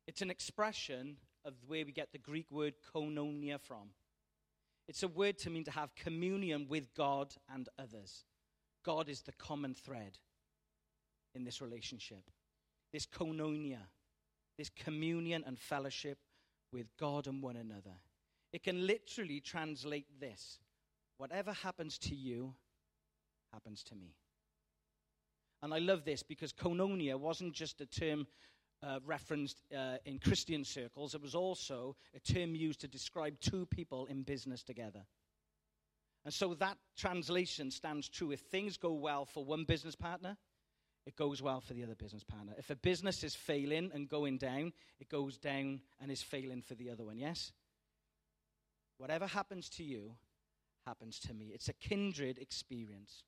It's 0.06 0.22
an 0.22 0.30
expression 0.30 1.16
of 1.44 1.54
where 1.66 1.84
we 1.84 1.92
get 1.92 2.12
the 2.12 2.18
Greek 2.18 2.50
word 2.50 2.74
koinonia 2.94 3.60
from. 3.60 3.90
It's 4.88 5.02
a 5.02 5.08
word 5.08 5.38
to 5.38 5.50
mean 5.50 5.64
to 5.64 5.72
have 5.72 5.94
communion 5.96 6.66
with 6.68 6.94
God 6.94 7.34
and 7.52 7.68
others. 7.78 8.24
God 8.84 9.08
is 9.08 9.22
the 9.22 9.32
common 9.32 9.74
thread 9.74 10.18
in 11.36 11.44
this 11.44 11.60
relationship. 11.60 12.24
This 12.92 13.06
koinonia, 13.06 13.78
this 14.58 14.70
communion 14.70 15.44
and 15.46 15.58
fellowship 15.58 16.18
with 16.72 16.86
God 16.98 17.26
and 17.26 17.42
one 17.42 17.56
another. 17.56 17.94
It 18.52 18.64
can 18.64 18.86
literally 18.86 19.40
translate 19.40 20.06
this 20.18 20.58
whatever 21.18 21.52
happens 21.52 21.96
to 21.96 22.14
you 22.14 22.54
happens 23.52 23.82
to 23.84 23.94
me. 23.94 24.14
And 25.62 25.72
I 25.72 25.78
love 25.78 26.04
this 26.04 26.22
because 26.22 26.52
koinonia 26.52 27.18
wasn't 27.18 27.54
just 27.54 27.80
a 27.80 27.86
term 27.86 28.26
uh, 28.82 29.00
referenced 29.06 29.62
uh, 29.74 29.96
in 30.04 30.18
Christian 30.18 30.64
circles, 30.64 31.14
it 31.14 31.22
was 31.22 31.34
also 31.34 31.96
a 32.14 32.20
term 32.20 32.54
used 32.54 32.80
to 32.80 32.88
describe 32.88 33.40
two 33.40 33.66
people 33.66 34.06
in 34.06 34.22
business 34.22 34.62
together. 34.62 35.06
And 36.24 36.34
so 36.34 36.54
that 36.54 36.76
translation 36.96 37.70
stands 37.70 38.08
true. 38.08 38.32
If 38.32 38.40
things 38.40 38.76
go 38.76 38.92
well 38.92 39.24
for 39.24 39.44
one 39.44 39.64
business 39.64 39.94
partner, 39.94 40.36
it 41.06 41.14
goes 41.16 41.40
well 41.40 41.60
for 41.60 41.72
the 41.72 41.84
other 41.84 41.94
business 41.94 42.24
partner. 42.24 42.52
If 42.58 42.68
a 42.70 42.76
business 42.76 43.22
is 43.22 43.34
failing 43.34 43.90
and 43.94 44.08
going 44.08 44.38
down, 44.38 44.72
it 44.98 45.08
goes 45.08 45.38
down 45.38 45.80
and 46.00 46.10
is 46.10 46.22
failing 46.22 46.62
for 46.62 46.74
the 46.74 46.90
other 46.90 47.04
one, 47.04 47.16
yes? 47.16 47.52
Whatever 48.98 49.26
happens 49.26 49.68
to 49.70 49.84
you 49.84 50.16
happens 50.84 51.20
to 51.20 51.34
me. 51.34 51.52
It's 51.54 51.68
a 51.68 51.74
kindred 51.74 52.38
experience. 52.38 53.22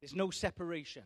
There's 0.00 0.14
no 0.14 0.30
separation. 0.30 1.04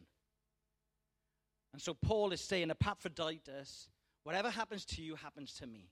And 1.72 1.82
so 1.82 1.92
Paul 1.92 2.32
is 2.32 2.40
saying, 2.40 2.70
Epaphroditus, 2.70 3.90
whatever 4.22 4.48
happens 4.48 4.86
to 4.86 5.02
you 5.02 5.16
happens 5.16 5.52
to 5.54 5.66
me. 5.66 5.90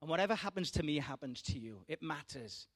And 0.00 0.08
whatever 0.08 0.34
happens 0.34 0.70
to 0.72 0.82
me 0.82 0.98
happens 0.98 1.42
to 1.42 1.58
you. 1.58 1.82
It 1.88 2.02
matters. 2.02 2.68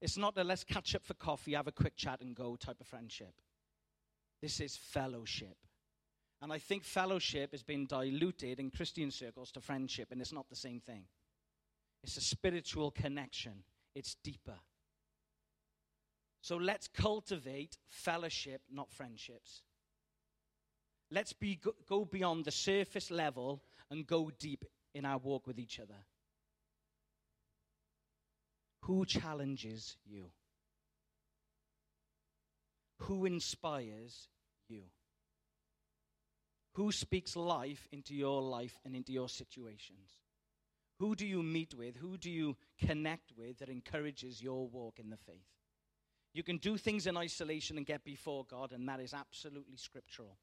It's 0.00 0.16
not 0.16 0.36
a 0.36 0.44
let's 0.44 0.64
catch 0.64 0.94
up 0.94 1.04
for 1.04 1.14
coffee, 1.14 1.54
have 1.54 1.66
a 1.66 1.72
quick 1.72 1.96
chat, 1.96 2.20
and 2.20 2.34
go 2.34 2.56
type 2.56 2.80
of 2.80 2.86
friendship. 2.86 3.34
This 4.42 4.60
is 4.60 4.76
fellowship. 4.76 5.56
And 6.42 6.52
I 6.52 6.58
think 6.58 6.84
fellowship 6.84 7.52
has 7.52 7.62
been 7.62 7.86
diluted 7.86 8.60
in 8.60 8.70
Christian 8.70 9.10
circles 9.10 9.50
to 9.52 9.60
friendship, 9.60 10.08
and 10.10 10.20
it's 10.20 10.32
not 10.32 10.50
the 10.50 10.56
same 10.56 10.80
thing. 10.80 11.04
It's 12.02 12.18
a 12.18 12.20
spiritual 12.20 12.90
connection, 12.90 13.64
it's 13.94 14.16
deeper. 14.22 14.58
So 16.42 16.56
let's 16.56 16.88
cultivate 16.88 17.78
fellowship, 17.88 18.60
not 18.70 18.92
friendships. 18.92 19.62
Let's 21.10 21.32
be, 21.32 21.58
go 21.88 22.04
beyond 22.04 22.44
the 22.44 22.50
surface 22.50 23.10
level 23.10 23.62
and 23.90 24.06
go 24.06 24.30
deep 24.38 24.66
in 24.94 25.06
our 25.06 25.16
walk 25.16 25.46
with 25.46 25.58
each 25.58 25.80
other. 25.80 26.04
Who 28.84 29.06
challenges 29.06 29.96
you? 30.04 30.26
Who 33.00 33.24
inspires 33.24 34.28
you? 34.68 34.82
Who 36.74 36.92
speaks 36.92 37.34
life 37.34 37.88
into 37.92 38.14
your 38.14 38.42
life 38.42 38.78
and 38.84 38.94
into 38.94 39.12
your 39.12 39.28
situations? 39.30 40.18
Who 40.98 41.14
do 41.14 41.26
you 41.26 41.42
meet 41.42 41.74
with? 41.74 41.96
Who 41.96 42.18
do 42.18 42.30
you 42.30 42.56
connect 42.78 43.32
with 43.36 43.58
that 43.58 43.70
encourages 43.70 44.42
your 44.42 44.68
walk 44.68 44.98
in 44.98 45.08
the 45.08 45.16
faith? 45.16 45.48
You 46.34 46.42
can 46.42 46.58
do 46.58 46.76
things 46.76 47.06
in 47.06 47.16
isolation 47.16 47.78
and 47.78 47.86
get 47.86 48.04
before 48.04 48.44
God, 48.44 48.72
and 48.72 48.86
that 48.88 49.00
is 49.00 49.14
absolutely 49.14 49.76
scriptural. 49.76 50.36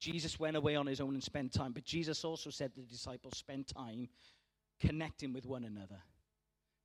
Jesus 0.00 0.40
went 0.40 0.56
away 0.56 0.74
on 0.74 0.86
his 0.86 1.00
own 1.00 1.14
and 1.14 1.22
spent 1.22 1.52
time, 1.52 1.72
but 1.72 1.84
Jesus 1.84 2.24
also 2.24 2.50
said 2.50 2.74
to 2.74 2.80
the 2.80 2.86
disciples, 2.86 3.36
spend 3.36 3.66
time 3.66 4.08
connecting 4.80 5.32
with 5.32 5.44
one 5.44 5.64
another. 5.64 6.00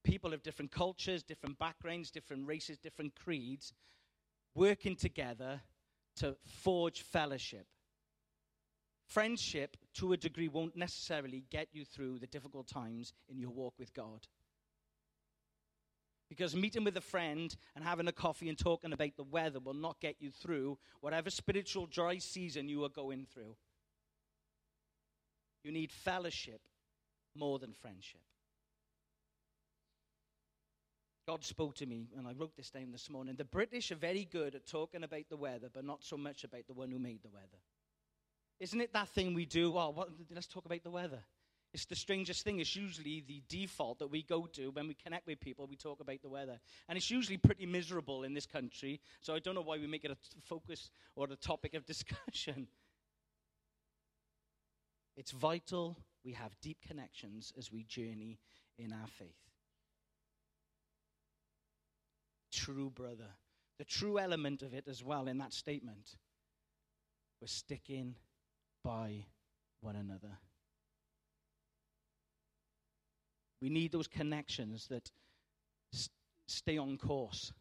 People 0.07 0.33
of 0.33 0.41
different 0.41 0.71
cultures, 0.71 1.21
different 1.21 1.59
backgrounds, 1.59 2.11
different 2.11 2.47
races, 2.47 2.77
different 2.77 3.13
creeds, 3.13 3.73
working 4.55 4.95
together 4.95 5.59
to 6.15 6.37
forge 6.45 7.01
fellowship. 7.01 7.67
Friendship, 9.05 9.75
to 9.95 10.13
a 10.13 10.17
degree, 10.17 10.47
won't 10.47 10.77
necessarily 10.77 11.43
get 11.51 11.67
you 11.73 11.83
through 11.83 12.19
the 12.19 12.27
difficult 12.27 12.69
times 12.69 13.11
in 13.27 13.37
your 13.37 13.49
walk 13.49 13.73
with 13.77 13.93
God. 13.93 14.25
Because 16.29 16.55
meeting 16.55 16.85
with 16.85 16.95
a 16.95 17.01
friend 17.01 17.53
and 17.75 17.83
having 17.83 18.07
a 18.07 18.13
coffee 18.13 18.47
and 18.47 18.57
talking 18.57 18.93
about 18.93 19.17
the 19.17 19.23
weather 19.23 19.59
will 19.59 19.73
not 19.73 19.99
get 19.99 20.15
you 20.19 20.31
through 20.31 20.77
whatever 21.01 21.29
spiritual 21.29 21.85
dry 21.85 22.17
season 22.17 22.69
you 22.69 22.85
are 22.85 22.89
going 22.89 23.25
through. 23.25 23.57
You 25.65 25.73
need 25.73 25.91
fellowship 25.91 26.61
more 27.35 27.59
than 27.59 27.73
friendship. 27.73 28.21
God 31.27 31.43
spoke 31.43 31.75
to 31.75 31.85
me, 31.85 32.07
and 32.17 32.25
I 32.25 32.31
wrote 32.31 32.55
this 32.55 32.69
down 32.69 32.93
this 32.93 33.09
morning. 33.09 33.35
The 33.35 33.43
British 33.43 33.91
are 33.91 33.95
very 33.95 34.23
good 34.31 34.55
at 34.55 34.65
talking 34.65 35.03
about 35.03 35.27
the 35.29 35.35
weather, 35.35 35.67
but 35.71 35.83
not 35.83 36.01
so 36.01 36.15
much 36.15 36.45
about 36.45 36.65
the 36.67 36.73
one 36.73 36.89
who 36.89 36.99
made 36.99 37.21
the 37.21 37.29
weather. 37.29 37.59
Isn't 38.61 38.79
it 38.79 38.93
that 38.93 39.09
thing 39.09 39.33
we 39.33 39.45
do? 39.45 39.71
Well, 39.71 39.91
what, 39.91 40.09
let's 40.33 40.47
talk 40.47 40.65
about 40.65 40.83
the 40.83 40.89
weather. 40.89 41.19
It's 41.73 41.83
the 41.83 41.97
strangest 41.97 42.45
thing. 42.45 42.59
It's 42.61 42.77
usually 42.77 43.25
the 43.27 43.43
default 43.49 43.99
that 43.99 44.07
we 44.07 44.23
go 44.23 44.47
to 44.53 44.71
when 44.71 44.87
we 44.87 44.93
connect 44.93 45.27
with 45.27 45.41
people. 45.41 45.67
We 45.67 45.75
talk 45.75 45.99
about 45.99 46.21
the 46.21 46.29
weather. 46.29 46.59
And 46.87 46.97
it's 46.97 47.11
usually 47.11 47.37
pretty 47.37 47.65
miserable 47.65 48.23
in 48.23 48.33
this 48.33 48.45
country. 48.45 49.01
So 49.19 49.35
I 49.35 49.39
don't 49.39 49.53
know 49.53 49.61
why 49.61 49.77
we 49.77 49.85
make 49.85 50.05
it 50.05 50.11
a 50.11 50.17
focus 50.41 50.91
or 51.17 51.27
a 51.29 51.35
topic 51.35 51.73
of 51.73 51.85
discussion. 51.85 52.67
It's 55.17 55.31
vital 55.31 55.97
we 56.23 56.31
have 56.31 56.55
deep 56.61 56.77
connections 56.87 57.51
as 57.57 57.69
we 57.69 57.83
journey 57.83 58.39
in 58.77 58.93
our 58.93 59.07
faith. 59.07 59.46
True 62.57 62.89
brother. 62.89 63.29
The 63.77 63.85
true 63.85 64.17
element 64.17 64.63
of 64.63 64.73
it 64.73 64.87
as 64.87 65.03
well 65.03 65.27
in 65.27 65.37
that 65.37 65.53
statement 65.53 66.15
was 67.39 67.51
sticking 67.51 68.15
by 68.83 69.25
one 69.81 69.95
another. 69.95 70.39
We 73.61 73.69
need 73.69 73.91
those 73.91 74.07
connections 74.07 74.87
that 74.87 75.11
stay 76.47 76.79
on 76.79 76.97
course. 76.97 77.53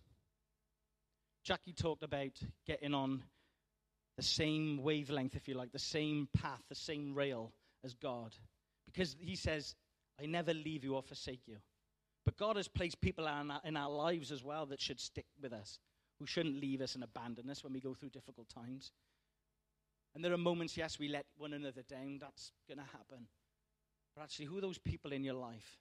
Jackie 1.44 1.74
talked 1.74 2.02
about 2.02 2.40
getting 2.66 2.94
on 2.94 3.22
the 4.16 4.22
same 4.22 4.82
wavelength, 4.82 5.36
if 5.36 5.46
you 5.46 5.54
like, 5.54 5.72
the 5.72 5.78
same 5.78 6.26
path, 6.32 6.62
the 6.70 6.74
same 6.74 7.14
rail 7.14 7.52
as 7.84 7.92
God. 7.92 8.34
Because 8.86 9.14
he 9.20 9.36
says, 9.36 9.74
I 10.18 10.24
never 10.24 10.54
leave 10.54 10.84
you 10.84 10.94
or 10.94 11.02
forsake 11.02 11.42
you. 11.46 11.56
But 12.26 12.37
God 12.37 12.56
has 12.56 12.66
placed 12.66 13.00
people 13.00 13.28
in 13.64 13.76
our, 13.76 13.88
lives 13.88 14.33
as 14.33 14.42
well 14.42 14.66
that 14.66 14.80
should 14.80 15.00
stick 15.00 15.26
with 15.40 15.52
us, 15.52 15.78
who 16.18 16.26
shouldn't 16.26 16.61
leave 16.61 16.80
us 16.83 16.97
and 16.97 17.04
abandon 17.04 17.49
us 17.49 17.62
when 17.62 17.73
we 17.73 17.80
go 17.80 17.95
through 17.95 18.11
difficult 18.11 18.49
times. 18.49 18.90
And 20.14 20.25
there 20.25 20.33
are 20.33 20.38
moments, 20.38 20.76
yes, 20.76 20.99
we 20.99 21.09
let 21.09 21.25
one 21.38 21.52
another 21.52 21.83
down. 21.88 22.18
That's 22.21 22.50
going 22.68 22.78
to 22.78 22.85
happen. 22.85 23.28
But 24.14 24.23
actually, 24.23 24.47
who 24.47 24.59
are 24.59 24.62
those 24.62 24.78
people 24.78 25.12
in 25.12 25.23
your 25.23 25.35
life 25.35 25.78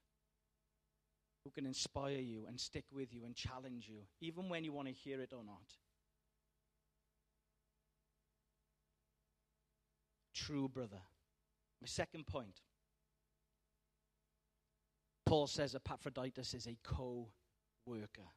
who 1.44 1.50
can 1.50 1.66
inspire 1.66 2.20
you 2.20 2.46
and 2.48 2.60
stick 2.60 2.86
with 2.92 3.12
you 3.12 3.25
and 3.25 3.36
challenge 3.36 3.88
you, 3.90 4.02
even 4.22 4.48
when 4.48 4.64
you 4.64 4.72
want 4.72 4.88
to 4.88 4.94
hear 4.94 5.22
it 5.22 5.34
or 5.34 5.44
not. 5.44 5.74
True 10.34 10.68
brother. 10.68 11.02
My 11.82 11.88
second 11.88 12.28
point 12.28 12.62
Paul 15.25 15.48
says 15.48 15.75
Epaphroditus 15.75 16.53
is 16.53 16.67
a 16.67 16.77
co 16.84 17.27
worker. 17.86 18.29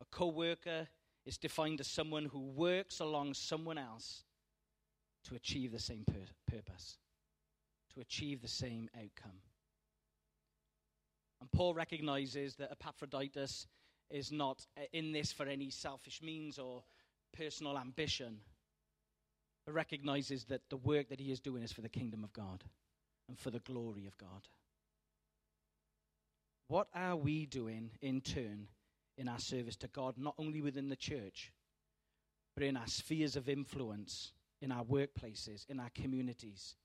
A 0.00 0.04
co 0.10 0.28
worker 0.28 0.88
is 1.24 1.38
defined 1.38 1.80
as 1.80 1.86
someone 1.86 2.26
who 2.26 2.40
works 2.40 3.00
along 3.00 3.34
someone 3.34 3.78
else 3.78 4.24
to 5.24 5.34
achieve 5.34 5.72
the 5.72 5.78
same 5.78 6.04
pur- 6.06 6.54
purpose, 6.56 6.98
to 7.94 8.00
achieve 8.00 8.42
the 8.42 8.48
same 8.48 8.90
outcome. 8.94 9.40
And 11.40 11.50
Paul 11.50 11.74
recognizes 11.74 12.56
that 12.56 12.70
Epaphroditus 12.70 13.66
is 14.10 14.30
not 14.30 14.66
uh, 14.78 14.82
in 14.92 15.12
this 15.12 15.32
for 15.32 15.46
any 15.46 15.70
selfish 15.70 16.22
means 16.22 16.58
or 16.58 16.82
personal 17.36 17.78
ambition, 17.78 18.38
but 19.64 19.74
recognizes 19.74 20.44
that 20.44 20.62
the 20.68 20.76
work 20.76 21.08
that 21.08 21.20
he 21.20 21.32
is 21.32 21.40
doing 21.40 21.62
is 21.62 21.72
for 21.72 21.80
the 21.80 21.88
kingdom 21.88 22.22
of 22.22 22.32
God 22.32 22.64
and 23.28 23.38
for 23.38 23.50
the 23.50 23.60
glory 23.60 24.06
of 24.06 24.16
God. 24.18 24.48
What 26.68 26.88
are 26.94 27.16
we 27.16 27.46
doing 27.46 27.90
in 28.00 28.20
turn 28.20 28.68
in 29.16 29.28
our 29.28 29.38
service 29.38 29.76
to 29.76 29.88
God, 29.88 30.14
not 30.16 30.34
only 30.38 30.60
within 30.60 30.88
the 30.88 30.96
church, 30.96 31.52
but 32.54 32.64
in 32.64 32.76
our 32.76 32.86
spheres 32.86 33.36
of 33.36 33.48
influence, 33.48 34.32
in 34.62 34.72
our 34.72 34.84
workplaces, 34.84 35.68
in 35.68 35.78
our 35.78 35.90
communities, 35.94 36.76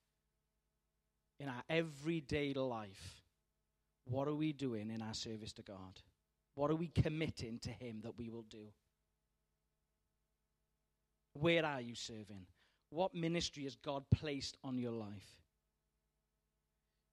in 1.40 1.48
our 1.48 1.64
everyday 1.70 2.54
life? 2.54 3.22
What 4.06 4.28
are 4.28 4.36
we 4.36 4.54
doing 4.54 4.90
in 4.90 5.02
our 5.02 5.14
service 5.14 5.54
to 5.54 5.62
God? 5.62 6.02
What 6.56 6.72
are 6.72 6.76
we 6.76 6.88
committing 6.88 7.60
to 7.60 7.70
Him 7.70 8.02
that 8.04 8.18
we 8.18 8.30
will 8.30 8.46
do? 8.50 8.68
Where 11.34 11.66
are 11.66 11.80
you 11.80 11.96
serving? 11.96 12.48
What 12.90 13.14
ministry 13.14 13.64
has 13.64 13.76
God 13.76 14.04
placed 14.14 14.58
on 14.64 14.78
your 14.78 14.92
life? 14.92 15.38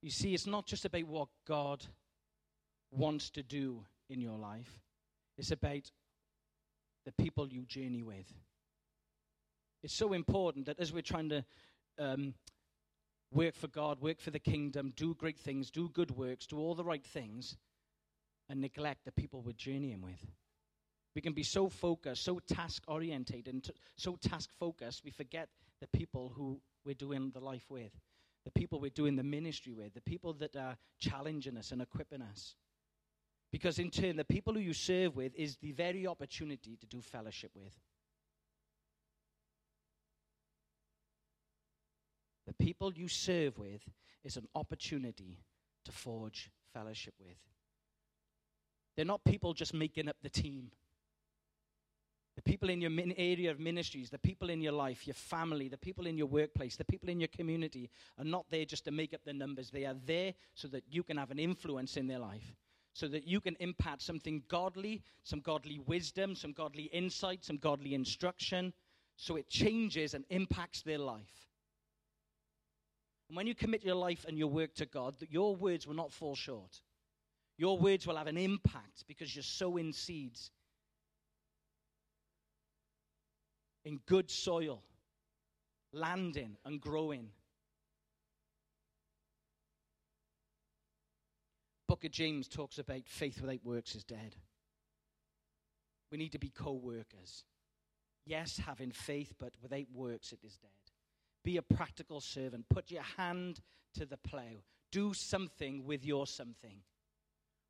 You 0.03 0.11
see, 0.11 0.35
it's 0.35 0.47
not 0.47 0.67
just 0.67 0.85
about 0.85 1.05
what 1.05 1.29
God 1.47 1.85
wants 2.91 3.31
to 3.31 3.43
do 3.43 3.85
in 4.09 4.21
your 4.21 4.39
life, 4.39 4.81
it's 5.39 5.51
about 5.51 5.91
the 7.05 7.13
people 7.13 7.49
you 7.49 7.65
journey 7.65 8.03
with. 8.03 8.33
It's 9.83 9.95
so 9.95 10.13
important 10.13 10.67
that 10.67 10.81
as 10.81 10.93
we're 10.93 11.03
trying 11.03 11.29
to 11.29 11.45
um, 11.99 12.35
work 13.33 13.55
for 13.55 13.69
God, 13.69 14.01
work 14.01 14.21
for 14.21 14.31
the 14.31 14.39
kingdom, 14.39 14.93
do 14.97 15.15
great 15.15 15.39
things, 15.39 15.71
do 15.71 15.89
good 15.91 16.11
works, 16.11 16.47
do 16.47 16.59
all 16.59 16.75
the 16.75 16.85
right 16.85 17.05
things, 17.05 17.57
and 18.49 18.61
neglect 18.61 19.05
the 19.05 19.13
people 19.13 19.43
we're 19.43 19.53
journeying 19.53 20.03
with. 20.03 20.25
We 21.15 21.23
can 21.23 21.33
be 21.33 21.43
so 21.43 21.69
focused, 21.69 22.25
so 22.25 22.41
task 22.41 22.83
orientated, 22.89 23.53
and 23.53 23.65
t- 23.65 23.73
so 23.97 24.17
task 24.17 24.51
focused, 24.59 25.03
we 25.05 25.11
forget 25.11 25.49
the 25.81 25.89
people 25.89 26.33
who 26.35 26.61
we're 26.85 26.95
doing 26.95 27.31
the 27.33 27.41
life 27.41 27.65
with, 27.71 27.93
the 28.45 28.51
people 28.51 28.81
we're 28.81 28.91
doing 28.91 29.17
the 29.17 29.23
ministry 29.23 29.73
with, 29.73 29.95
the 29.95 30.01
people 30.03 30.35
that 30.35 30.57
are 30.57 30.77
challenging 30.99 31.57
us 31.57 31.73
and 31.73 31.81
equipping 31.81 32.23
us. 32.23 32.55
Because 33.53 33.79
in 33.79 33.91
turn, 33.91 34.17
the 34.17 34.25
people 34.25 34.55
who 34.55 34.61
you 34.61 34.75
serve 34.75 35.17
with 35.17 35.35
is 35.35 35.57
the 35.57 35.73
very 35.73 36.07
opportunity 36.07 36.77
to 36.77 36.87
do 36.87 37.01
fellowship 37.01 37.53
with. 37.55 37.75
The 42.47 42.53
people 42.55 42.93
you 42.93 43.09
serve 43.09 43.59
with 43.59 43.83
is 44.25 44.37
an 44.37 44.47
opportunity 44.55 45.39
to 45.85 45.93
forge 45.93 46.51
fellowship 46.73 47.15
with. 47.19 47.37
They're 48.95 49.05
not 49.05 49.25
people 49.25 49.53
just 49.53 49.75
making 49.75 50.09
up 50.09 50.17
the 50.23 50.31
team. 50.31 50.71
The 52.37 52.43
people 52.43 52.69
in 52.69 52.81
your 52.81 52.91
min- 52.91 53.15
area 53.17 53.51
of 53.51 53.59
ministries, 53.59 54.11
the 54.11 54.19
people 54.19 54.51
in 54.51 54.61
your 54.61 54.73
life, 54.73 55.07
your 55.07 55.15
family, 55.15 55.69
the 55.69 55.79
people 55.79 56.07
in 56.07 56.19
your 56.19 56.27
workplace, 56.27 56.77
the 56.77 56.85
people 56.85 57.09
in 57.09 57.19
your 57.19 57.29
community 57.29 57.91
are 58.19 58.25
not 58.25 58.45
there 58.51 58.67
just 58.67 58.85
to 58.85 58.91
make 58.91 59.15
up 59.15 59.23
the 59.25 59.33
numbers. 59.33 59.71
They 59.71 59.87
are 59.87 59.97
there 60.05 60.35
so 60.55 60.69
that 60.69 60.85
you 60.89 61.03
can 61.03 61.17
have 61.17 61.31
an 61.31 61.39
influence 61.39 61.97
in 61.97 62.07
their 62.07 62.19
life, 62.19 62.55
so 62.97 63.07
that 63.09 63.27
you 63.27 63.43
can 63.43 63.55
impact 63.61 64.01
something 64.01 64.43
godly, 64.49 65.03
some 65.23 65.41
godly 65.41 65.79
wisdom, 65.81 66.35
some 66.35 66.53
godly 66.53 66.85
insight, 66.85 67.45
some 67.45 67.59
godly 67.59 67.93
instruction, 67.93 68.73
so 69.17 69.37
it 69.37 69.51
changes 69.51 70.15
and 70.15 70.25
impacts 70.31 70.81
their 70.81 70.97
life. 70.97 71.51
And 73.29 73.37
when 73.37 73.47
you 73.47 73.55
commit 73.55 73.85
your 73.85 73.97
life 73.97 74.25
and 74.27 74.39
your 74.39 74.49
work 74.49 74.75
to 74.77 74.87
God, 74.87 75.15
your 75.29 75.55
words 75.55 75.87
will 75.87 75.95
not 75.95 76.11
fall 76.11 76.35
short. 76.35 76.81
Your 77.59 77.77
words 77.77 78.07
will 78.07 78.17
have 78.17 78.29
an 78.29 78.39
impact 78.39 79.05
because 79.07 79.37
you're 79.37 79.43
sowing 79.43 79.93
seeds 79.93 80.51
in 83.85 84.01
good 84.07 84.31
soil, 84.31 84.83
landing 85.93 86.57
and 86.65 86.81
growing. 86.81 87.29
Book 91.89 92.05
of 92.05 92.11
James 92.11 92.49
talks 92.49 92.79
about 92.79 93.07
faith 93.07 93.41
without 93.41 93.65
works 93.65 93.95
is 93.95 94.05
dead. 94.05 94.37
We 96.11 96.19
need 96.19 96.33
to 96.33 96.39
be 96.39 96.51
co 96.51 96.73
workers. 96.73 97.45
Yes, 98.25 98.59
having 98.65 98.91
faith, 98.91 99.35
but 99.39 99.55
without 99.63 99.87
works 99.95 100.33
it 100.33 100.41
is 100.45 100.57
dead. 100.57 100.71
Be 101.45 101.59
a 101.59 101.63
practical 101.63 102.21
servant. 102.21 102.69
Put 102.69 102.91
your 102.91 103.05
hand 103.17 103.61
to 103.95 104.05
the 104.05 104.17
plow. 104.17 104.63
Do 104.91 105.15
something 105.15 105.85
with 105.85 106.05
your 106.05 106.27
something. 106.27 106.79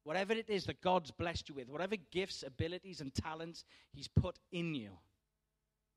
Whatever 0.05 0.33
it 0.33 0.49
is 0.49 0.65
that 0.67 0.81
God's 0.81 1.11
blessed 1.11 1.49
you 1.49 1.57
with, 1.57 1.69
whatever 1.69 1.97
gifts, 1.97 2.43
abilities, 2.47 3.01
and 3.01 3.15
talents 3.15 3.65
He's 3.93 4.09
put 4.09 4.39
in 4.51 4.75
you, 4.75 4.93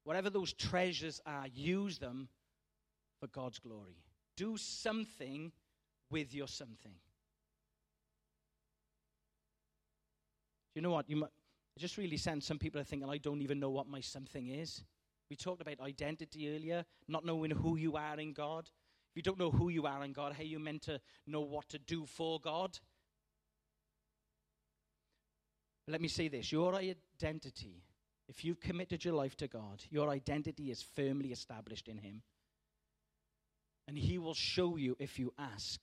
whatever 0.03 0.29
those 0.29 0.51
treasures 0.51 1.21
are, 1.25 1.47
use 1.53 1.99
them 1.99 2.27
for 3.19 3.27
God's 3.27 3.59
glory. 3.59 4.03
Do 4.35 4.57
something 4.57 5.51
with 6.09 6.33
your 6.33 6.47
something. 6.47 6.95
You 10.75 10.81
know 10.81 10.91
what? 10.91 11.09
You 11.09 11.17
might, 11.17 11.29
just 11.77 11.97
really 11.97 12.17
sense 12.17 12.45
some 12.45 12.59
people 12.59 12.79
are 12.81 12.83
thinking, 12.83 13.09
I 13.09 13.17
don't 13.17 13.41
even 13.41 13.59
know 13.59 13.69
what 13.69 13.87
my 13.87 14.01
something 14.01 14.47
is. 14.47 14.83
We 15.29 15.35
talked 15.35 15.61
about 15.61 15.79
identity 15.79 16.53
earlier, 16.53 16.85
not 17.07 17.25
knowing 17.25 17.51
who 17.51 17.77
you 17.77 17.95
are 17.95 18.19
in 18.19 18.33
God. 18.33 18.69
If 19.11 19.15
you 19.15 19.21
don't 19.21 19.39
know 19.39 19.51
who 19.51 19.69
you 19.69 19.85
are 19.85 20.03
in 20.03 20.11
God, 20.11 20.33
how 20.33 20.41
are 20.41 20.45
you 20.45 20.59
meant 20.59 20.83
to 20.83 20.99
know 21.25 21.41
what 21.41 21.69
to 21.69 21.79
do 21.79 22.05
for 22.05 22.39
God? 22.39 22.77
Let 25.87 26.01
me 26.01 26.07
say 26.07 26.27
this 26.27 26.51
your 26.51 26.75
identity, 26.75 27.83
if 28.27 28.45
you've 28.45 28.59
committed 28.59 29.03
your 29.03 29.15
life 29.15 29.35
to 29.37 29.47
God, 29.47 29.83
your 29.89 30.09
identity 30.09 30.69
is 30.69 30.83
firmly 30.95 31.31
established 31.31 31.87
in 31.87 31.97
Him. 31.97 32.21
And 33.87 33.97
He 33.97 34.19
will 34.19 34.35
show 34.35 34.77
you 34.77 34.95
if 34.99 35.17
you 35.17 35.33
ask. 35.39 35.79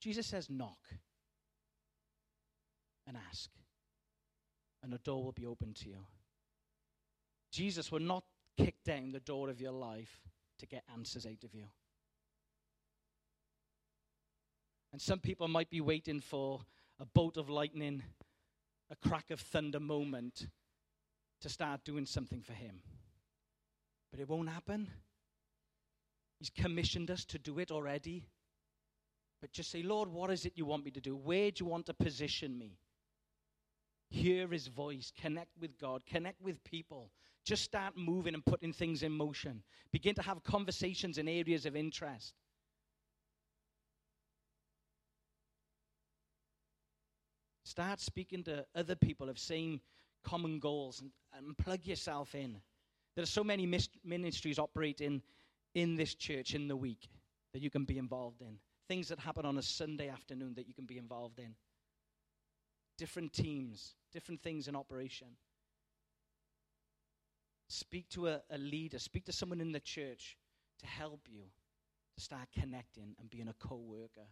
Jesus 0.00 0.26
says, 0.26 0.48
knock 0.48 0.78
and 3.06 3.16
ask, 3.28 3.50
and 4.82 4.92
a 4.92 4.98
door 4.98 5.22
will 5.24 5.32
be 5.32 5.46
open 5.46 5.74
to 5.74 5.88
you. 5.88 5.98
Jesus 7.50 7.90
will 7.90 8.00
not 8.00 8.24
kick 8.56 8.76
down 8.84 9.12
the 9.12 9.20
door 9.20 9.48
of 9.48 9.60
your 9.60 9.72
life 9.72 10.20
to 10.58 10.66
get 10.66 10.84
answers 10.92 11.26
out 11.26 11.44
of 11.44 11.54
you. 11.54 11.64
And 14.92 15.00
some 15.00 15.18
people 15.18 15.48
might 15.48 15.70
be 15.70 15.80
waiting 15.80 16.20
for 16.20 16.60
a 16.98 17.06
bolt 17.06 17.36
of 17.36 17.48
lightning, 17.48 18.02
a 18.90 19.08
crack 19.08 19.30
of 19.30 19.40
thunder 19.40 19.80
moment 19.80 20.48
to 21.40 21.48
start 21.48 21.84
doing 21.84 22.06
something 22.06 22.40
for 22.40 22.54
Him. 22.54 22.80
But 24.10 24.20
it 24.20 24.28
won't 24.28 24.48
happen. 24.48 24.88
He's 26.38 26.50
commissioned 26.50 27.10
us 27.10 27.24
to 27.26 27.38
do 27.38 27.58
it 27.58 27.70
already. 27.70 28.24
But 29.40 29.52
just 29.52 29.70
say, 29.70 29.82
Lord, 29.82 30.08
what 30.08 30.30
is 30.30 30.46
it 30.46 30.54
you 30.56 30.66
want 30.66 30.84
me 30.84 30.90
to 30.92 31.00
do? 31.00 31.14
Where 31.14 31.50
do 31.50 31.64
you 31.64 31.70
want 31.70 31.86
to 31.86 31.94
position 31.94 32.58
me? 32.58 32.78
Hear 34.10 34.48
his 34.48 34.68
voice, 34.68 35.12
connect 35.20 35.50
with 35.60 35.78
God, 35.78 36.04
connect 36.06 36.40
with 36.40 36.62
people. 36.64 37.10
Just 37.44 37.62
start 37.62 37.94
moving 37.96 38.34
and 38.34 38.44
putting 38.44 38.72
things 38.72 39.02
in 39.02 39.12
motion. 39.12 39.62
Begin 39.92 40.14
to 40.14 40.22
have 40.22 40.42
conversations 40.44 41.18
in 41.18 41.28
areas 41.28 41.66
of 41.66 41.76
interest. 41.76 42.34
Start 47.64 48.00
speaking 48.00 48.42
to 48.44 48.64
other 48.74 48.96
people 48.96 49.28
of 49.28 49.38
same 49.38 49.80
common 50.24 50.58
goals 50.58 51.00
and, 51.00 51.10
and 51.36 51.56
plug 51.58 51.86
yourself 51.86 52.34
in. 52.34 52.58
There 53.14 53.22
are 53.22 53.26
so 53.26 53.44
many 53.44 53.66
ministries 54.04 54.58
operating 54.58 55.22
in 55.74 55.96
this 55.96 56.14
church 56.14 56.54
in 56.54 56.66
the 56.66 56.76
week 56.76 57.08
that 57.52 57.60
you 57.60 57.70
can 57.70 57.84
be 57.84 57.98
involved 57.98 58.40
in. 58.40 58.58
Things 58.88 59.08
that 59.08 59.18
happen 59.18 59.44
on 59.44 59.58
a 59.58 59.62
Sunday 59.62 60.08
afternoon 60.08 60.54
that 60.54 60.66
you 60.66 60.72
can 60.72 60.86
be 60.86 60.96
involved 60.96 61.38
in 61.38 61.54
different 62.98 63.32
teams, 63.32 63.94
different 64.12 64.42
things 64.42 64.68
in 64.68 64.76
operation. 64.76 65.28
Speak 67.68 68.08
to 68.10 68.28
a, 68.28 68.42
a 68.50 68.58
leader, 68.58 68.98
speak 68.98 69.24
to 69.26 69.32
someone 69.32 69.60
in 69.60 69.72
the 69.72 69.80
church 69.80 70.36
to 70.80 70.86
help 70.86 71.20
you 71.30 71.44
to 72.16 72.20
start 72.22 72.48
connecting 72.58 73.14
and 73.18 73.30
being 73.30 73.48
a 73.48 73.54
co 73.54 73.76
worker. 73.76 74.26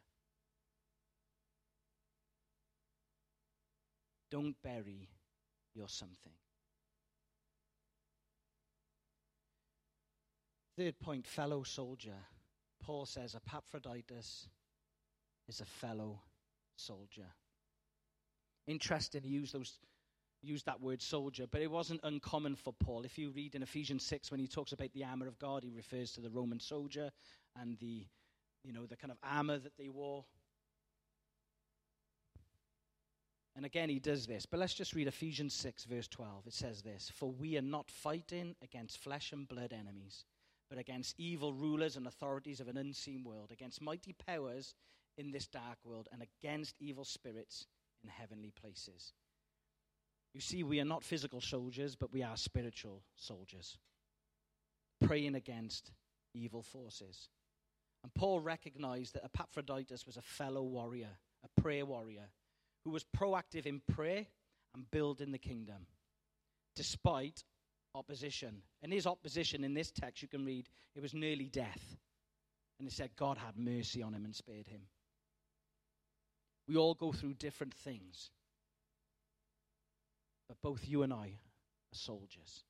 Don't 4.30 4.56
bury 4.62 5.08
your 5.74 5.88
something. 5.88 6.32
Third 10.76 10.98
point 10.98 11.26
fellow 11.26 11.62
soldier. 11.62 12.18
Paul 12.82 13.06
says 13.06 13.34
Epaphroditus 13.34 14.48
is 15.48 15.60
a 15.60 15.64
fellow 15.64 16.20
soldier. 16.76 17.26
Interesting, 18.66 19.22
he 19.22 19.30
used 19.30 19.54
those 19.54 19.78
that 20.64 20.80
word 20.80 21.02
soldier, 21.02 21.46
but 21.50 21.60
it 21.60 21.70
wasn't 21.70 22.00
uncommon 22.04 22.54
for 22.54 22.72
Paul. 22.72 23.02
If 23.02 23.18
you 23.18 23.30
read 23.30 23.54
in 23.54 23.62
Ephesians 23.62 24.04
6 24.04 24.30
when 24.30 24.38
he 24.38 24.46
talks 24.46 24.72
about 24.72 24.92
the 24.92 25.04
armor 25.04 25.26
of 25.26 25.38
God, 25.38 25.64
he 25.64 25.70
refers 25.70 26.12
to 26.12 26.20
the 26.20 26.30
Roman 26.30 26.60
soldier 26.60 27.10
and 27.60 27.76
the 27.78 28.06
you 28.62 28.72
know 28.72 28.86
the 28.86 28.96
kind 28.96 29.10
of 29.10 29.18
armor 29.22 29.58
that 29.58 29.76
they 29.76 29.88
wore. 29.88 30.24
And 33.56 33.64
again 33.64 33.88
he 33.88 33.98
does 33.98 34.26
this. 34.26 34.46
But 34.46 34.60
let's 34.60 34.74
just 34.74 34.94
read 34.94 35.08
Ephesians 35.08 35.54
6 35.54 35.84
verse 35.84 36.08
12. 36.08 36.46
It 36.46 36.52
says 36.52 36.82
this, 36.82 37.10
"For 37.10 37.30
we 37.30 37.56
are 37.56 37.62
not 37.62 37.90
fighting 37.90 38.54
against 38.62 38.98
flesh 38.98 39.32
and 39.32 39.48
blood 39.48 39.72
enemies, 39.72 40.26
but 40.68 40.78
against 40.78 41.18
evil 41.18 41.54
rulers 41.54 41.96
and 41.96 42.06
authorities 42.06 42.60
of 42.60 42.68
an 42.68 42.76
unseen 42.76 43.24
world, 43.24 43.50
against 43.50 43.80
mighty 43.80 44.12
powers 44.12 44.74
in 45.16 45.30
this 45.30 45.46
dark 45.46 45.78
world 45.84 46.08
and 46.12 46.22
against 46.22 46.76
evil 46.80 47.04
spirits 47.04 47.66
in 48.02 48.08
heavenly 48.08 48.50
places. 48.50 49.12
You 50.34 50.40
see, 50.40 50.62
we 50.62 50.80
are 50.80 50.84
not 50.84 51.04
physical 51.04 51.40
soldiers, 51.40 51.96
but 51.96 52.12
we 52.12 52.22
are 52.22 52.36
spiritual 52.36 53.02
soldiers, 53.16 53.78
praying 55.00 55.34
against 55.34 55.92
evil 56.34 56.62
forces. 56.62 57.28
And 58.02 58.14
Paul 58.14 58.40
recognized 58.40 59.14
that 59.14 59.24
Epaphroditus 59.24 60.06
was 60.06 60.16
a 60.16 60.22
fellow 60.22 60.62
warrior, 60.62 61.18
a 61.42 61.60
prayer 61.60 61.86
warrior, 61.86 62.28
who 62.84 62.90
was 62.90 63.04
proactive 63.16 63.66
in 63.66 63.80
prayer 63.92 64.26
and 64.74 64.90
building 64.90 65.32
the 65.32 65.38
kingdom, 65.38 65.86
despite 66.76 67.42
opposition. 67.94 68.62
And 68.82 68.92
his 68.92 69.06
opposition 69.06 69.64
in 69.64 69.74
this 69.74 69.90
text, 69.90 70.22
you 70.22 70.28
can 70.28 70.44
read, 70.44 70.68
it 70.94 71.00
was 71.02 71.14
nearly 71.14 71.48
death. 71.48 71.96
And 72.78 72.86
it 72.86 72.92
said 72.92 73.16
God 73.16 73.38
had 73.38 73.56
mercy 73.56 74.02
on 74.02 74.12
him 74.12 74.24
and 74.24 74.36
spared 74.36 74.68
him. 74.68 74.82
We 76.68 76.76
all 76.76 76.94
go 76.94 77.12
through 77.12 77.34
different 77.34 77.74
things. 77.74 78.30
But 80.48 80.60
both 80.62 80.86
you 80.86 81.02
and 81.02 81.12
I 81.12 81.26
are 81.26 81.92
soldiers. 81.92 82.64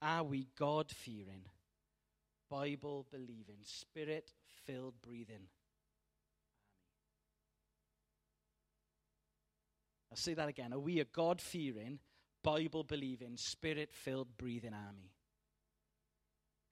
Are 0.00 0.22
we 0.22 0.46
God 0.56 0.90
fearing, 0.90 1.44
Bible 2.48 3.06
believing, 3.10 3.58
spirit 3.64 4.30
filled, 4.64 4.94
breathing 5.02 5.48
I'll 10.10 10.16
say 10.16 10.34
that 10.34 10.48
again. 10.48 10.72
Are 10.72 10.78
we 10.78 11.00
a 11.00 11.04
God 11.04 11.40
fearing, 11.40 11.98
Bible 12.42 12.82
believing, 12.82 13.36
spirit 13.36 13.92
filled, 13.92 14.36
breathing 14.36 14.74
army? 14.74 15.12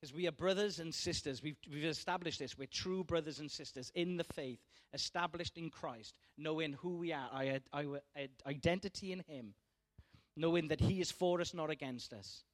Because 0.07 0.15
we 0.15 0.29
are 0.29 0.33
brothers 0.33 0.79
and 0.79 0.95
sisters. 0.95 1.43
We've, 1.43 1.57
we've 1.69 1.83
established 1.83 2.39
this. 2.39 2.57
We're 2.57 2.69
true 2.71 3.03
brothers 3.03 3.41
and 3.41 3.51
sisters 3.51 3.91
in 3.93 4.17
the 4.17 4.23
faith, 4.23 4.61
established 4.95 5.59
in 5.59 5.69
Christ, 5.69 6.15
knowing 6.39 6.75
who 6.75 6.99
we 6.99 7.13
are, 7.13 7.29
our, 7.33 7.59
our 7.73 8.01
identity 8.47 9.11
in 9.11 9.25
Him, 9.27 9.55
knowing 10.37 10.69
that 10.69 10.79
He 10.79 11.01
is 11.01 11.11
for 11.11 11.41
us, 11.41 11.53
not 11.55 11.71
against 11.71 12.13
us. 12.13 12.45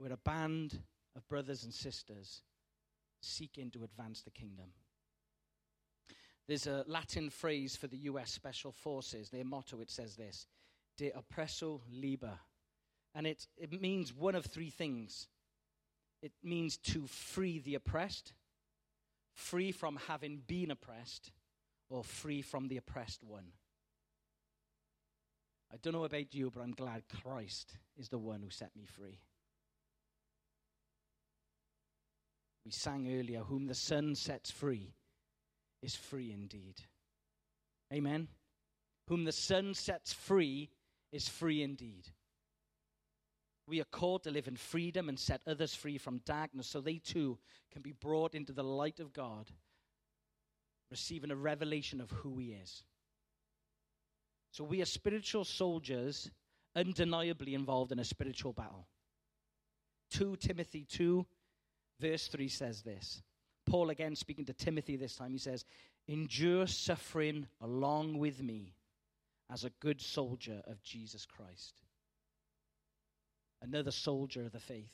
We're 0.00 0.14
a 0.14 0.16
band 0.16 0.76
of 1.14 1.28
brothers 1.28 1.62
and 1.62 1.72
sisters 1.72 2.42
seeking 3.20 3.70
to 3.70 3.84
advance 3.84 4.22
the 4.22 4.30
kingdom. 4.30 4.70
There's 6.48 6.66
a 6.66 6.82
Latin 6.88 7.30
phrase 7.30 7.76
for 7.76 7.86
the 7.86 7.98
US 7.98 8.32
Special 8.32 8.72
Forces. 8.72 9.30
Their 9.30 9.44
motto, 9.44 9.80
it 9.80 9.92
says 9.92 10.16
this 10.16 10.48
De 10.96 11.12
oppresso 11.12 11.82
liber. 11.92 12.36
And 13.14 13.26
it, 13.26 13.46
it 13.56 13.80
means 13.80 14.14
one 14.14 14.34
of 14.34 14.46
three 14.46 14.70
things 14.70 15.28
it 16.22 16.32
means 16.42 16.76
to 16.76 17.06
free 17.06 17.60
the 17.60 17.76
oppressed, 17.76 18.34
free 19.32 19.72
from 19.72 19.98
having 20.06 20.42
been 20.46 20.70
oppressed, 20.70 21.32
or 21.88 22.04
free 22.04 22.42
from 22.42 22.68
the 22.68 22.76
oppressed 22.76 23.24
one. 23.24 23.52
I 25.72 25.76
don't 25.80 25.92
know 25.92 26.04
about 26.04 26.34
you, 26.34 26.50
but 26.50 26.62
I'm 26.62 26.72
glad 26.72 27.04
Christ 27.22 27.76
is 27.96 28.08
the 28.08 28.18
one 28.18 28.42
who 28.42 28.50
set 28.50 28.70
me 28.76 28.84
free. 28.84 29.18
We 32.64 32.72
sang 32.72 33.08
earlier, 33.18 33.40
Whom 33.40 33.66
the 33.66 33.74
Son 33.74 34.14
sets 34.14 34.50
free 34.50 34.92
is 35.82 35.96
free 35.96 36.32
indeed. 36.32 36.74
Amen. 37.92 38.28
Whom 39.08 39.24
the 39.24 39.32
Son 39.32 39.74
sets 39.74 40.12
free 40.12 40.70
is 41.12 41.28
free 41.28 41.62
indeed. 41.62 42.08
We 43.70 43.80
are 43.80 43.84
called 43.84 44.24
to 44.24 44.32
live 44.32 44.48
in 44.48 44.56
freedom 44.56 45.08
and 45.08 45.16
set 45.16 45.42
others 45.46 45.76
free 45.76 45.96
from 45.96 46.22
darkness 46.26 46.66
so 46.66 46.80
they 46.80 46.98
too 46.98 47.38
can 47.70 47.82
be 47.82 47.92
brought 47.92 48.34
into 48.34 48.52
the 48.52 48.64
light 48.64 48.98
of 48.98 49.12
God, 49.12 49.48
receiving 50.90 51.30
a 51.30 51.36
revelation 51.36 52.00
of 52.00 52.10
who 52.10 52.36
He 52.38 52.48
is. 52.48 52.82
So 54.50 54.64
we 54.64 54.82
are 54.82 54.86
spiritual 54.86 55.44
soldiers, 55.44 56.32
undeniably 56.74 57.54
involved 57.54 57.92
in 57.92 58.00
a 58.00 58.04
spiritual 58.04 58.52
battle. 58.52 58.88
2 60.14 60.34
Timothy 60.40 60.84
2, 60.88 61.24
verse 62.00 62.26
3 62.26 62.48
says 62.48 62.82
this 62.82 63.22
Paul, 63.66 63.90
again 63.90 64.16
speaking 64.16 64.46
to 64.46 64.52
Timothy 64.52 64.96
this 64.96 65.14
time, 65.14 65.30
he 65.30 65.38
says, 65.38 65.64
Endure 66.08 66.66
suffering 66.66 67.46
along 67.60 68.18
with 68.18 68.42
me 68.42 68.74
as 69.48 69.62
a 69.62 69.70
good 69.78 70.00
soldier 70.00 70.60
of 70.66 70.82
Jesus 70.82 71.24
Christ. 71.24 71.82
Another 73.62 73.90
soldier 73.90 74.42
of 74.42 74.52
the 74.52 74.60
faith. 74.60 74.92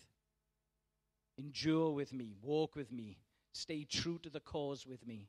Endure 1.39 1.91
with 1.91 2.13
me, 2.13 2.33
walk 2.43 2.75
with 2.75 2.91
me, 2.91 3.19
stay 3.53 3.85
true 3.85 4.19
to 4.23 4.31
the 4.31 4.41
cause 4.41 4.87
with 4.87 5.07
me. 5.07 5.29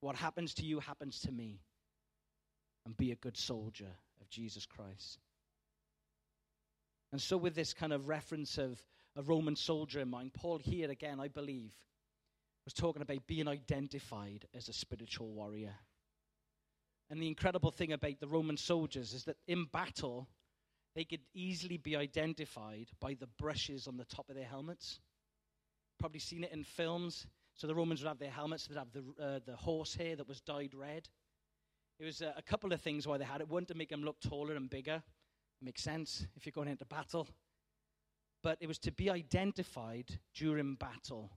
What 0.00 0.16
happens 0.16 0.54
to 0.54 0.64
you 0.64 0.80
happens 0.80 1.20
to 1.20 1.32
me. 1.32 1.60
And 2.86 2.96
be 2.96 3.12
a 3.12 3.16
good 3.16 3.36
soldier 3.36 3.92
of 4.20 4.30
Jesus 4.30 4.64
Christ. 4.64 5.18
And 7.12 7.20
so, 7.20 7.36
with 7.36 7.54
this 7.54 7.74
kind 7.74 7.92
of 7.92 8.08
reference 8.08 8.56
of 8.56 8.82
a 9.16 9.22
Roman 9.22 9.56
soldier 9.56 10.00
in 10.00 10.08
mind, 10.08 10.32
Paul 10.32 10.58
here 10.58 10.90
again, 10.90 11.20
I 11.20 11.28
believe, 11.28 11.74
was 12.64 12.72
talking 12.72 13.02
about 13.02 13.26
being 13.26 13.48
identified 13.48 14.46
as 14.54 14.68
a 14.68 14.72
spiritual 14.72 15.28
warrior. 15.28 15.74
And 17.10 17.20
the 17.20 17.28
incredible 17.28 17.72
thing 17.72 17.92
about 17.92 18.20
the 18.20 18.28
Roman 18.28 18.56
soldiers 18.56 19.12
is 19.12 19.24
that 19.24 19.36
in 19.48 19.64
battle, 19.64 20.28
they 21.00 21.04
could 21.04 21.24
easily 21.32 21.78
be 21.78 21.96
identified 21.96 22.90
by 23.00 23.14
the 23.18 23.26
brushes 23.38 23.86
on 23.86 23.96
the 23.96 24.04
top 24.04 24.28
of 24.28 24.36
their 24.36 24.44
helmets. 24.44 25.00
Probably 25.98 26.20
seen 26.20 26.44
it 26.44 26.52
in 26.52 26.62
films. 26.62 27.26
So 27.54 27.66
the 27.66 27.74
Romans 27.74 28.02
would 28.02 28.08
have 28.08 28.18
their 28.18 28.28
helmets 28.30 28.66
that 28.66 28.76
have 28.76 28.92
the, 28.92 29.02
uh, 29.18 29.40
the 29.46 29.56
horse 29.56 29.94
hair 29.94 30.14
that 30.14 30.28
was 30.28 30.42
dyed 30.42 30.74
red. 30.74 31.08
It 31.98 32.04
was 32.04 32.20
uh, 32.20 32.32
a 32.36 32.42
couple 32.42 32.74
of 32.74 32.82
things 32.82 33.08
why 33.08 33.16
they 33.16 33.24
had 33.24 33.40
it. 33.40 33.48
One, 33.48 33.64
to 33.64 33.74
make 33.74 33.88
them 33.88 34.04
look 34.04 34.20
taller 34.20 34.54
and 34.54 34.68
bigger. 34.68 34.96
It 35.62 35.64
makes 35.64 35.82
sense 35.82 36.26
if 36.36 36.44
you're 36.44 36.52
going 36.52 36.68
into 36.68 36.84
battle. 36.84 37.26
But 38.42 38.58
it 38.60 38.66
was 38.66 38.78
to 38.80 38.92
be 38.92 39.08
identified 39.08 40.18
during 40.34 40.74
battle 40.74 41.30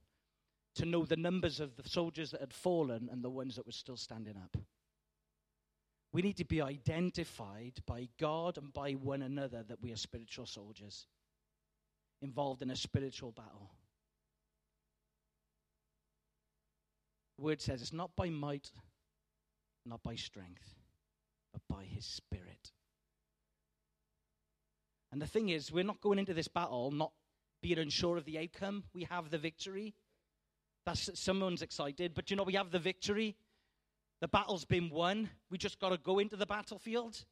to 0.76 0.86
know 0.86 1.06
the 1.06 1.16
numbers 1.16 1.62
of 1.62 1.78
the 1.78 1.88
soldiers 1.88 2.32
that 2.32 2.42
had 2.42 2.54
fallen 2.54 3.08
and 3.10 3.24
the 3.24 3.30
ones 3.30 3.56
that 3.56 3.66
were 3.66 3.72
still 3.72 3.96
standing 3.96 4.36
up. 4.36 4.58
We 6.14 6.22
need 6.22 6.38
to 6.38 6.46
be 6.46 6.62
identified 6.62 7.82
by 7.88 8.08
God 8.20 8.60
and 8.60 8.72
by 8.72 8.92
one 8.92 9.24
another 9.24 9.64
that 9.68 9.82
we 9.82 9.92
are 9.92 9.98
spiritual 9.98 10.46
soldiers 10.46 11.08
involved 12.22 12.62
in 12.62 12.70
a 12.70 12.76
spiritual 12.76 13.32
battle. 13.32 13.72
The 17.38 17.44
word 17.44 17.62
says 17.62 17.82
it's 17.82 17.92
not 17.92 18.16
by 18.16 18.30
might, 18.30 18.72
not 19.88 20.04
by 20.04 20.16
strength, 20.16 20.76
but 21.52 21.64
by 21.68 21.84
his 21.84 22.06
spirit. 22.06 22.72
And 25.12 25.20
the 25.20 25.28
thing 25.28 25.50
is, 25.50 25.72
we're 25.72 25.84
not 25.84 26.00
going 26.00 26.20
into 26.20 26.34
this 26.36 26.48
battle 26.48 26.92
not 26.92 27.12
being 27.62 27.80
unsure 27.80 28.18
of 28.18 28.26
the 28.26 28.38
outcome. 28.38 28.84
We 28.94 29.06
have 29.06 29.32
the 29.32 29.40
victory. 29.40 29.96
That's 30.86 31.10
someone's 31.20 31.64
excited, 31.64 32.14
but 32.14 32.30
you 32.30 32.38
know 32.38 32.44
we 32.44 32.54
have 32.54 32.72
the 32.72 32.80
victory. 32.80 33.36
The 34.24 34.30
battle's 34.30 34.64
been 34.64 34.90
won. 34.90 35.30
We 35.50 35.58
just 35.58 35.82
got 35.82 35.90
to 35.90 35.98
go 35.98 36.18
into 36.18 36.38
the 36.38 36.46
battlefield. 36.46 37.26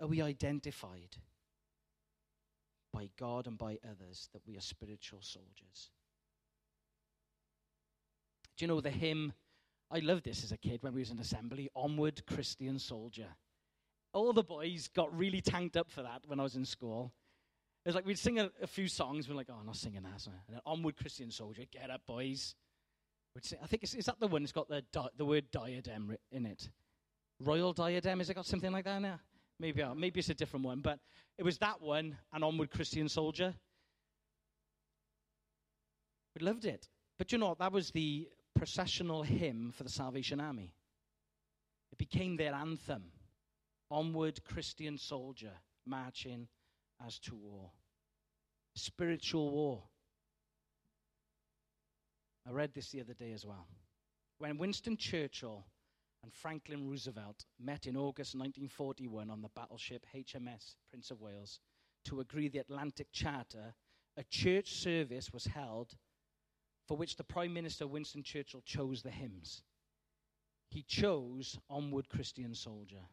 Are 0.00 0.06
we 0.06 0.22
identified 0.22 1.14
by 2.90 3.10
God 3.18 3.46
and 3.46 3.58
by 3.58 3.76
others 3.84 4.30
that 4.32 4.40
we 4.46 4.56
are 4.56 4.62
spiritual 4.62 5.18
soldiers? 5.20 5.90
Do 8.56 8.64
you 8.64 8.68
know 8.68 8.80
the 8.80 8.88
hymn? 8.88 9.34
I 9.90 9.98
loved 9.98 10.24
this 10.24 10.42
as 10.42 10.50
a 10.50 10.56
kid 10.56 10.82
when 10.82 10.94
we 10.94 11.00
was 11.00 11.10
in 11.10 11.18
assembly. 11.18 11.68
Onward, 11.76 12.24
Christian 12.24 12.78
soldier. 12.78 13.28
All 14.14 14.32
the 14.32 14.42
boys 14.42 14.88
got 14.88 15.14
really 15.14 15.42
tanked 15.42 15.76
up 15.76 15.90
for 15.90 16.00
that 16.00 16.22
when 16.26 16.40
I 16.40 16.44
was 16.44 16.56
in 16.56 16.64
school. 16.64 17.12
It's 17.84 17.94
like 17.94 18.06
we'd 18.06 18.18
sing 18.18 18.38
a, 18.38 18.50
a 18.62 18.66
few 18.66 18.88
songs, 18.88 19.28
we're 19.28 19.34
like, 19.34 19.48
oh, 19.50 19.56
I'm 19.60 19.66
not 19.66 19.76
singing 19.76 20.02
that. 20.04 20.24
And 20.24 20.34
then 20.48 20.60
Onward 20.64 20.96
Christian 20.96 21.30
Soldier, 21.30 21.64
get 21.70 21.90
up, 21.90 22.06
boys. 22.06 22.54
We'd 23.34 23.44
I 23.62 23.66
think, 23.66 23.82
it's, 23.82 23.94
is 23.94 24.06
that 24.06 24.18
the 24.18 24.26
one 24.26 24.42
that's 24.42 24.52
got 24.52 24.68
the, 24.68 24.82
di- 24.92 25.08
the 25.16 25.24
word 25.24 25.50
diadem 25.50 26.16
in 26.32 26.46
it? 26.46 26.68
Royal 27.40 27.72
diadem, 27.72 28.18
has 28.18 28.28
it 28.28 28.34
got 28.34 28.46
something 28.46 28.72
like 28.72 28.84
that 28.84 29.00
now? 29.00 29.20
Maybe, 29.58 29.82
uh, 29.82 29.94
maybe 29.94 30.20
it's 30.20 30.30
a 30.30 30.34
different 30.34 30.64
one, 30.64 30.80
but 30.80 30.98
it 31.38 31.44
was 31.44 31.58
that 31.58 31.80
one 31.80 32.16
and 32.32 32.42
Onward 32.42 32.70
Christian 32.70 33.08
Soldier. 33.08 33.54
We 36.34 36.44
loved 36.44 36.64
it. 36.64 36.88
But 37.18 37.32
you 37.32 37.38
know 37.38 37.50
what? 37.50 37.58
That 37.58 37.72
was 37.72 37.90
the 37.90 38.28
processional 38.54 39.22
hymn 39.22 39.72
for 39.76 39.84
the 39.84 39.90
Salvation 39.90 40.40
Army. 40.40 40.74
It 41.92 41.98
became 41.98 42.36
their 42.36 42.54
anthem. 42.54 43.12
Onward 43.90 44.42
Christian 44.44 44.96
Soldier, 44.96 45.52
marching 45.84 46.48
as 47.04 47.18
to 47.20 47.34
war. 47.34 47.70
Spiritual 48.74 49.50
war. 49.50 49.82
I 52.50 52.52
read 52.52 52.74
this 52.74 52.90
the 52.90 53.00
other 53.00 53.14
day 53.14 53.30
as 53.32 53.46
well. 53.46 53.68
When 54.38 54.58
Winston 54.58 54.96
Churchill 54.96 55.64
and 56.24 56.32
Franklin 56.32 56.88
Roosevelt 56.88 57.44
met 57.60 57.86
in 57.86 57.96
August 57.96 58.34
1941 58.34 59.30
on 59.30 59.40
the 59.40 59.50
battleship 59.54 60.04
HMS 60.12 60.74
Prince 60.88 61.12
of 61.12 61.20
Wales 61.20 61.60
to 62.06 62.18
agree 62.18 62.48
the 62.48 62.58
Atlantic 62.58 63.06
Charter, 63.12 63.74
a 64.16 64.24
church 64.24 64.72
service 64.72 65.32
was 65.32 65.44
held 65.44 65.94
for 66.88 66.96
which 66.96 67.14
the 67.14 67.22
Prime 67.22 67.54
Minister 67.54 67.86
Winston 67.86 68.24
Churchill 68.24 68.62
chose 68.64 69.00
the 69.00 69.10
hymns. 69.10 69.62
He 70.70 70.82
chose 70.82 71.56
Onward 71.68 72.08
Christian 72.08 72.56
Soldier. 72.56 73.06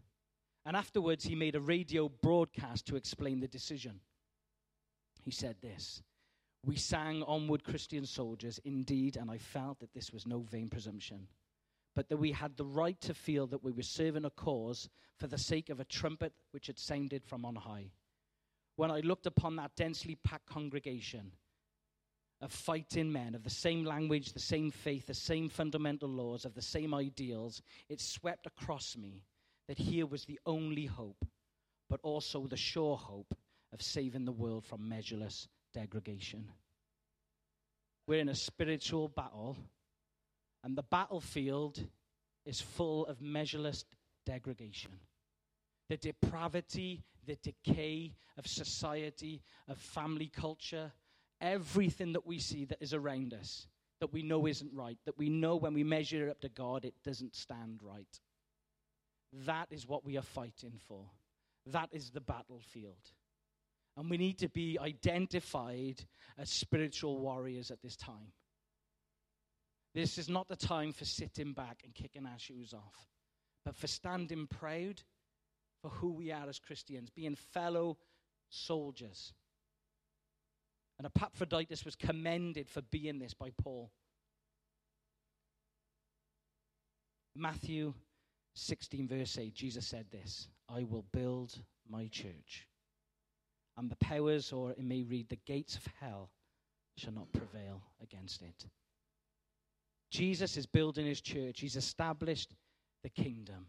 And 0.65 0.75
afterwards, 0.75 1.25
he 1.25 1.35
made 1.35 1.55
a 1.55 1.61
radio 1.61 2.09
broadcast 2.09 2.87
to 2.87 2.95
explain 2.95 3.39
the 3.39 3.47
decision. 3.47 3.99
He 5.21 5.31
said 5.31 5.57
this 5.61 6.01
We 6.63 6.75
sang 6.75 7.23
Onward 7.23 7.63
Christian 7.63 8.05
Soldiers, 8.05 8.59
indeed, 8.65 9.15
and 9.15 9.31
I 9.31 9.37
felt 9.37 9.79
that 9.79 9.93
this 9.93 10.11
was 10.11 10.25
no 10.27 10.39
vain 10.39 10.69
presumption, 10.69 11.27
but 11.95 12.09
that 12.09 12.17
we 12.17 12.31
had 12.31 12.57
the 12.57 12.65
right 12.65 12.99
to 13.01 13.13
feel 13.13 13.47
that 13.47 13.63
we 13.63 13.71
were 13.71 13.83
serving 13.83 14.25
a 14.25 14.29
cause 14.29 14.89
for 15.17 15.27
the 15.27 15.37
sake 15.37 15.69
of 15.69 15.79
a 15.79 15.85
trumpet 15.85 16.33
which 16.51 16.67
had 16.67 16.77
sounded 16.77 17.23
from 17.23 17.45
on 17.45 17.55
high. 17.55 17.91
when 18.75 18.91
I 18.91 18.99
looked 18.99 19.25
upon 19.25 19.55
that 19.55 19.75
densely 19.75 20.15
packed 20.23 20.45
congregation 20.45 21.31
of 22.41 22.51
fighting 22.51 23.11
men 23.11 23.33
of 23.33 23.43
the 23.43 23.49
same 23.49 23.83
language, 23.83 24.33
the 24.33 24.39
same 24.39 24.69
faith, 24.69 25.07
the 25.07 25.13
same 25.13 25.49
fundamental 25.49 26.09
laws, 26.09 26.45
of 26.45 26.53
the 26.53 26.61
same 26.61 26.93
ideals, 26.93 27.63
it 27.89 27.99
swept 27.99 28.45
across 28.45 28.95
me 28.95 29.23
that 29.67 29.79
here 29.79 30.05
was 30.05 30.25
the 30.25 30.39
only 30.45 30.85
hope, 30.85 31.25
but 31.89 31.99
also 32.03 32.45
the 32.45 32.55
sure 32.55 32.95
hope 32.95 33.35
of 33.73 33.81
saving 33.81 34.25
the 34.25 34.31
world 34.31 34.63
from 34.63 34.87
measureless 34.87 35.47
degradation. 35.73 36.49
We're 38.07 38.19
in 38.21 38.29
a 38.29 38.35
spiritual 38.35 39.09
battle, 39.09 39.57
and 40.63 40.77
the 40.77 40.83
battlefield 40.83 41.79
is 42.45 42.61
full 42.61 43.05
of 43.05 43.21
measureless 43.21 43.85
degradation. 44.25 44.91
The 45.89 45.97
depravity, 45.97 47.03
the 47.25 47.37
decay 47.43 48.15
of 48.37 48.47
society, 48.47 49.41
of 49.67 49.77
family 49.77 50.31
culture, 50.33 50.91
everything 51.41 52.13
that 52.13 52.25
we 52.25 52.39
see 52.39 52.65
that 52.65 52.81
is 52.81 52.93
around 52.93 53.33
us 53.33 53.67
that 53.99 54.13
we 54.13 54.21
know 54.21 54.45
isn't 54.47 54.73
right, 54.73 54.97
that 55.05 55.17
we 55.17 55.29
know 55.29 55.55
when 55.55 55.73
we 55.73 55.83
measure 55.83 56.27
it 56.27 56.29
up 56.29 56.41
to 56.41 56.49
God, 56.49 56.85
it 56.85 56.93
doesn't 57.03 57.35
stand 57.35 57.81
right. 57.81 58.19
That 59.45 59.67
is 59.71 59.87
what 59.87 60.05
we 60.05 60.17
are 60.17 60.23
fighting 60.23 60.79
for. 60.87 61.05
That 61.65 61.89
is 61.91 62.11
the 62.11 62.21
battlefield. 62.21 63.11
And 63.97 64.09
we 64.09 64.17
need 64.17 64.37
to 64.39 64.49
be 64.49 64.77
identified 64.79 66.05
as 66.37 66.49
spiritual 66.49 67.19
warriors 67.19 67.71
at 67.71 67.81
this 67.81 67.97
time. 67.97 68.31
This 69.95 70.19
is 70.19 70.29
not 70.29 70.47
the 70.47 70.55
time 70.55 70.93
for 70.93 71.05
sitting 71.05 71.53
back 71.53 71.81
and 71.83 71.95
kicking 71.95 72.27
our 72.27 72.37
shoes 72.37 72.73
off, 72.73 73.07
but 73.65 73.75
for 73.75 73.87
standing 73.87 74.45
proud 74.45 75.01
for 75.81 75.89
who 75.89 76.13
we 76.13 76.31
are 76.31 76.47
as 76.47 76.59
Christians, 76.59 77.09
being 77.09 77.35
fellow 77.35 77.97
soldiers. 78.49 79.33
And 80.99 81.07
Epaphroditus 81.07 81.83
was 81.83 81.95
commended 81.95 82.69
for 82.69 82.81
being 82.83 83.17
this 83.17 83.33
by 83.33 83.51
Paul. 83.61 83.91
Matthew 87.35 87.93
16, 88.53 89.07
verse 89.07 89.37
8, 89.37 89.53
Jesus 89.53 89.87
said 89.87 90.05
this 90.11 90.47
I 90.69 90.83
will 90.83 91.05
build 91.13 91.59
my 91.89 92.07
church, 92.07 92.67
and 93.77 93.89
the 93.89 93.95
powers, 93.97 94.51
or 94.51 94.71
it 94.71 94.83
may 94.83 95.03
read, 95.03 95.29
the 95.29 95.39
gates 95.45 95.75
of 95.75 95.87
hell 95.99 96.31
shall 96.97 97.13
not 97.13 97.31
prevail 97.31 97.83
against 98.01 98.41
it. 98.41 98.65
Jesus 100.09 100.57
is 100.57 100.65
building 100.65 101.05
his 101.05 101.21
church, 101.21 101.59
he's 101.59 101.75
established 101.75 102.55
the 103.03 103.09
kingdom. 103.09 103.67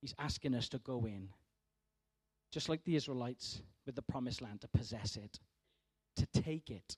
He's 0.00 0.14
asking 0.18 0.56
us 0.56 0.68
to 0.70 0.78
go 0.78 1.04
in, 1.06 1.28
just 2.50 2.68
like 2.68 2.82
the 2.82 2.96
Israelites 2.96 3.62
with 3.86 3.94
the 3.94 4.02
promised 4.02 4.42
land, 4.42 4.60
to 4.62 4.68
possess 4.68 5.16
it, 5.16 5.38
to 6.16 6.26
take 6.42 6.70
it. 6.70 6.96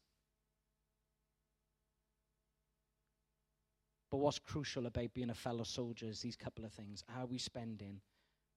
But 4.11 4.19
what's 4.19 4.39
crucial 4.39 4.87
about 4.87 5.13
being 5.13 5.29
a 5.29 5.35
fellow 5.35 5.65
soldier 5.65 6.07
is 6.07 6.21
these 6.21 6.37
couple 6.37 6.65
of 6.65 6.73
things. 6.73 7.05
Are 7.15 7.27
we 7.27 7.37
spending 7.37 8.01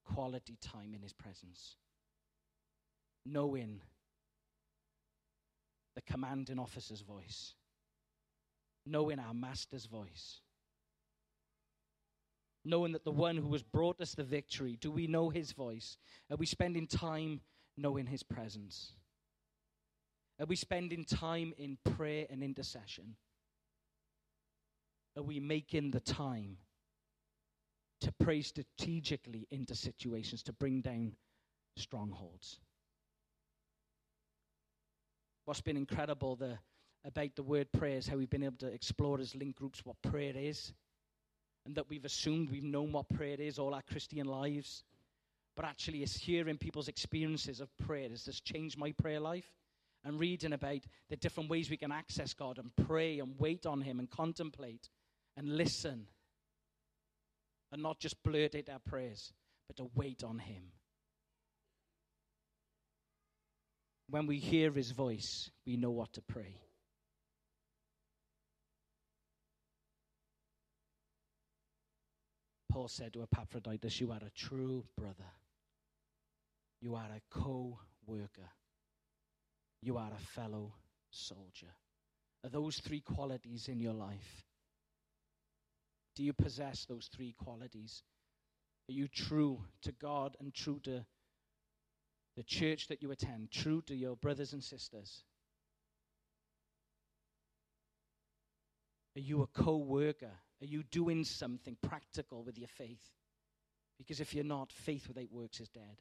quality 0.05 0.57
time 0.61 0.93
in 0.93 1.01
his 1.01 1.13
presence? 1.13 1.75
Knowing 3.29 3.81
the 5.95 6.01
commanding 6.01 6.59
officer's 6.59 7.01
voice, 7.01 7.55
knowing 8.85 9.19
our 9.19 9.33
master's 9.33 9.85
voice, 9.85 10.41
knowing 12.63 12.91
that 12.93 13.03
the 13.03 13.11
one 13.11 13.35
who 13.35 13.51
has 13.51 13.63
brought 13.63 13.99
us 13.99 14.13
the 14.13 14.23
victory, 14.23 14.77
do 14.79 14.91
we 14.91 15.07
know 15.07 15.29
his 15.29 15.51
voice? 15.51 15.97
Are 16.31 16.37
we 16.37 16.45
spending 16.45 16.87
time 16.87 17.41
knowing 17.75 18.05
his 18.05 18.23
presence? 18.23 18.93
Are 20.39 20.45
we 20.45 20.55
spending 20.55 21.03
time 21.03 21.53
in 21.57 21.77
prayer 21.83 22.27
and 22.29 22.43
intercession? 22.43 23.15
Are 25.17 25.23
we 25.23 25.39
making 25.39 25.91
the 25.91 25.99
time 25.99 26.57
to 28.01 28.13
pray 28.19 28.41
strategically 28.41 29.47
into 29.49 29.73
situations 29.73 30.43
to 30.43 30.53
bring 30.53 30.81
down 30.81 31.13
strongholds? 31.75 32.59
What's 35.47 35.61
been 35.61 35.77
incredible 35.77 36.35
the, 36.35 36.59
about 37.05 37.37
the 37.37 37.41
word 37.41 37.71
prayer 37.71 37.95
is 37.95 38.05
how 38.05 38.17
we've 38.17 38.29
been 38.29 38.43
able 38.43 38.57
to 38.57 38.67
explore 38.67 39.17
as 39.21 39.33
link 39.33 39.55
groups 39.55 39.85
what 39.85 39.95
prayer 40.01 40.33
is, 40.35 40.73
and 41.65 41.73
that 41.75 41.89
we've 41.89 42.03
assumed 42.03 42.49
we've 42.49 42.65
known 42.65 42.91
what 42.91 43.07
prayer 43.07 43.39
is 43.39 43.57
all 43.57 43.73
our 43.73 43.81
Christian 43.81 44.27
lives. 44.27 44.83
But 45.55 45.63
actually, 45.63 46.03
it's 46.03 46.17
hearing 46.17 46.57
people's 46.57 46.89
experiences 46.89 47.61
of 47.61 47.69
prayer. 47.77 48.09
Has 48.09 48.25
this 48.25 48.41
changed 48.41 48.77
my 48.77 48.91
prayer 48.91 49.21
life? 49.21 49.49
And 50.03 50.19
reading 50.19 50.51
about 50.51 50.81
the 51.09 51.15
different 51.15 51.49
ways 51.49 51.69
we 51.69 51.77
can 51.77 51.93
access 51.93 52.33
God 52.33 52.57
and 52.57 52.75
pray 52.85 53.19
and 53.19 53.39
wait 53.39 53.65
on 53.65 53.79
Him 53.79 53.99
and 53.99 54.09
contemplate 54.09 54.89
and 55.37 55.55
listen. 55.55 56.07
And 57.71 57.81
not 57.81 58.01
just 58.01 58.21
blurt 58.21 58.53
out 58.53 58.67
our 58.69 58.79
prayers, 58.79 59.31
but 59.65 59.77
to 59.77 59.89
wait 59.95 60.25
on 60.25 60.39
Him. 60.39 60.73
When 64.09 64.25
we 64.25 64.37
hear 64.37 64.71
His 64.71 64.91
voice, 64.91 65.49
we 65.65 65.75
know 65.75 65.91
what 65.91 66.13
to 66.13 66.21
pray. 66.21 66.55
Paul 72.71 72.87
said 72.87 73.13
to 73.13 73.23
Epaphroditus, 73.23 73.99
You 73.99 74.11
are 74.11 74.21
a 74.23 74.29
true 74.35 74.85
brother. 74.95 75.31
You 76.79 76.95
are 76.95 77.09
a 77.09 77.21
co 77.31 77.79
worker. 78.05 78.49
You 79.81 79.97
are 79.97 80.11
a 80.13 80.25
fellow 80.35 80.73
soldier. 81.09 81.73
Are 82.43 82.49
those 82.49 82.77
three 82.77 83.01
qualities 83.01 83.67
in 83.67 83.79
your 83.79 83.93
life? 83.93 84.43
Do 86.15 86.23
you 86.23 86.33
possess 86.33 86.85
those 86.85 87.09
three 87.15 87.35
qualities? 87.37 88.03
Are 88.89 88.93
you 88.93 89.07
true 89.07 89.63
to 89.83 89.91
God 89.91 90.37
and 90.39 90.53
true 90.53 90.79
to 90.83 91.05
the 92.37 92.43
church 92.43 92.87
that 92.87 93.01
you 93.01 93.11
attend, 93.11 93.49
true 93.51 93.81
to 93.87 93.95
your 93.95 94.15
brothers 94.15 94.53
and 94.53 94.63
sisters? 94.63 95.23
Are 99.17 99.21
you 99.21 99.41
a 99.41 99.47
co 99.47 99.77
worker? 99.77 100.31
Are 100.61 100.65
you 100.65 100.83
doing 100.83 101.23
something 101.23 101.75
practical 101.81 102.43
with 102.43 102.59
your 102.59 102.67
faith? 102.67 103.03
Because 103.97 104.19
if 104.19 104.35
you're 104.35 104.43
not, 104.43 104.71
faith 104.71 105.07
without 105.07 105.31
works 105.31 105.59
is 105.59 105.69
dead. 105.69 105.97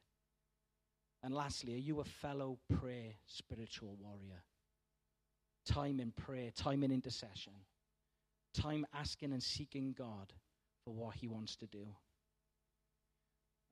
And 1.23 1.35
lastly, 1.35 1.73
are 1.75 1.79
you 1.79 2.01
a 2.01 2.05
fellow 2.05 2.59
prayer 2.79 3.13
spiritual 3.27 3.97
warrior? 3.99 4.43
Time 5.65 5.99
in 5.99 6.13
prayer, 6.13 6.51
time 6.51 6.83
in 6.83 6.93
intercession, 6.93 7.55
time 8.55 8.87
asking 8.95 9.33
and 9.33 9.43
seeking 9.43 9.95
God 9.97 10.35
for 10.85 10.93
what 10.95 11.17
He 11.17 11.29
wants 11.29 11.57
to 11.57 11.67
do. 11.67 11.87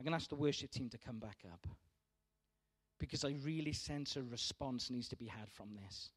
I'm 0.01 0.05
going 0.07 0.13
to 0.13 0.17
ask 0.17 0.31
the 0.31 0.35
worship 0.37 0.71
team 0.71 0.89
to 0.89 0.99
come 0.99 1.19
back 1.19 1.39
up 1.53 1.67
because 2.99 3.25
I 3.25 3.35
really 3.45 3.73
sense 3.73 4.17
a 4.17 4.23
response 4.23 4.91
needs 4.91 5.09
to 5.09 5.17
be 5.17 5.27
had 5.27 5.51
from 5.51 5.71
this. 5.75 6.11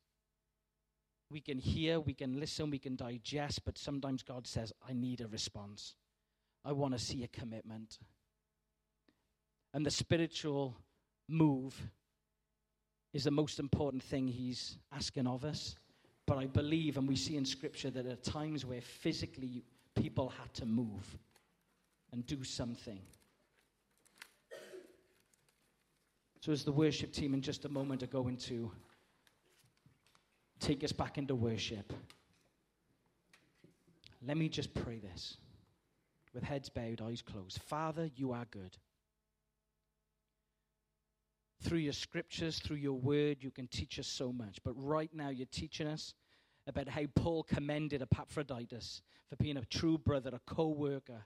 We 1.29 1.41
can 1.41 1.57
hear, 1.57 1.99
we 1.99 2.13
can 2.13 2.39
listen, 2.39 2.69
we 2.69 2.79
can 2.79 2.95
digest, 2.95 3.65
but 3.65 3.77
sometimes 3.77 4.23
God 4.23 4.47
says, 4.47 4.71
I 4.87 4.93
need 4.93 5.21
a 5.21 5.27
response. 5.27 5.95
I 6.63 6.71
want 6.71 6.93
to 6.93 6.99
see 6.99 7.23
a 7.23 7.27
commitment. 7.27 7.99
And 9.73 9.85
the 9.85 9.91
spiritual 9.91 10.77
move 11.27 11.75
is 13.13 13.25
the 13.25 13.31
most 13.31 13.59
important 13.59 14.03
thing 14.03 14.27
He's 14.27 14.77
asking 14.95 15.27
of 15.27 15.43
us. 15.43 15.75
But 16.25 16.37
I 16.37 16.45
believe, 16.45 16.97
and 16.97 17.07
we 17.07 17.15
see 17.15 17.37
in 17.37 17.45
Scripture, 17.45 17.89
that 17.91 18.05
at 18.05 18.23
times 18.23 18.65
where 18.65 18.81
physically 18.81 19.63
people 19.95 20.29
had 20.29 20.53
to 20.55 20.65
move 20.65 21.17
and 22.11 22.25
do 22.25 22.43
something. 22.43 22.99
So, 26.47 26.53
as 26.53 26.63
the 26.63 26.71
worship 26.71 27.11
team 27.11 27.33
in 27.33 27.41
just 27.41 27.65
a 27.65 27.69
moment 27.69 28.03
are 28.03 28.07
going 28.07 28.37
to 28.37 28.71
take 30.61 30.81
us 30.81 30.93
back 30.93 31.17
into 31.17 31.35
worship. 31.35 31.91
Let 34.25 34.37
me 34.37 34.47
just 34.47 34.73
pray 34.73 34.99
this 34.99 35.35
with 36.33 36.43
heads 36.43 36.69
bowed, 36.69 37.01
eyes 37.01 37.21
closed. 37.21 37.59
Father, 37.63 38.09
you 38.15 38.31
are 38.31 38.45
good. 38.49 38.77
Through 41.63 41.79
your 41.79 41.91
scriptures, 41.91 42.59
through 42.59 42.77
your 42.77 42.97
word, 42.97 43.39
you 43.41 43.51
can 43.51 43.67
teach 43.67 43.99
us 43.99 44.07
so 44.07 44.31
much. 44.31 44.59
But 44.63 44.75
right 44.77 45.13
now, 45.13 45.27
you're 45.27 45.47
teaching 45.51 45.87
us 45.87 46.13
about 46.65 46.87
how 46.87 47.07
Paul 47.13 47.43
commended 47.43 48.01
Epaphroditus 48.01 49.01
for 49.27 49.35
being 49.35 49.57
a 49.57 49.65
true 49.65 49.97
brother, 49.97 50.29
a 50.33 50.39
co 50.49 50.69
worker, 50.69 51.25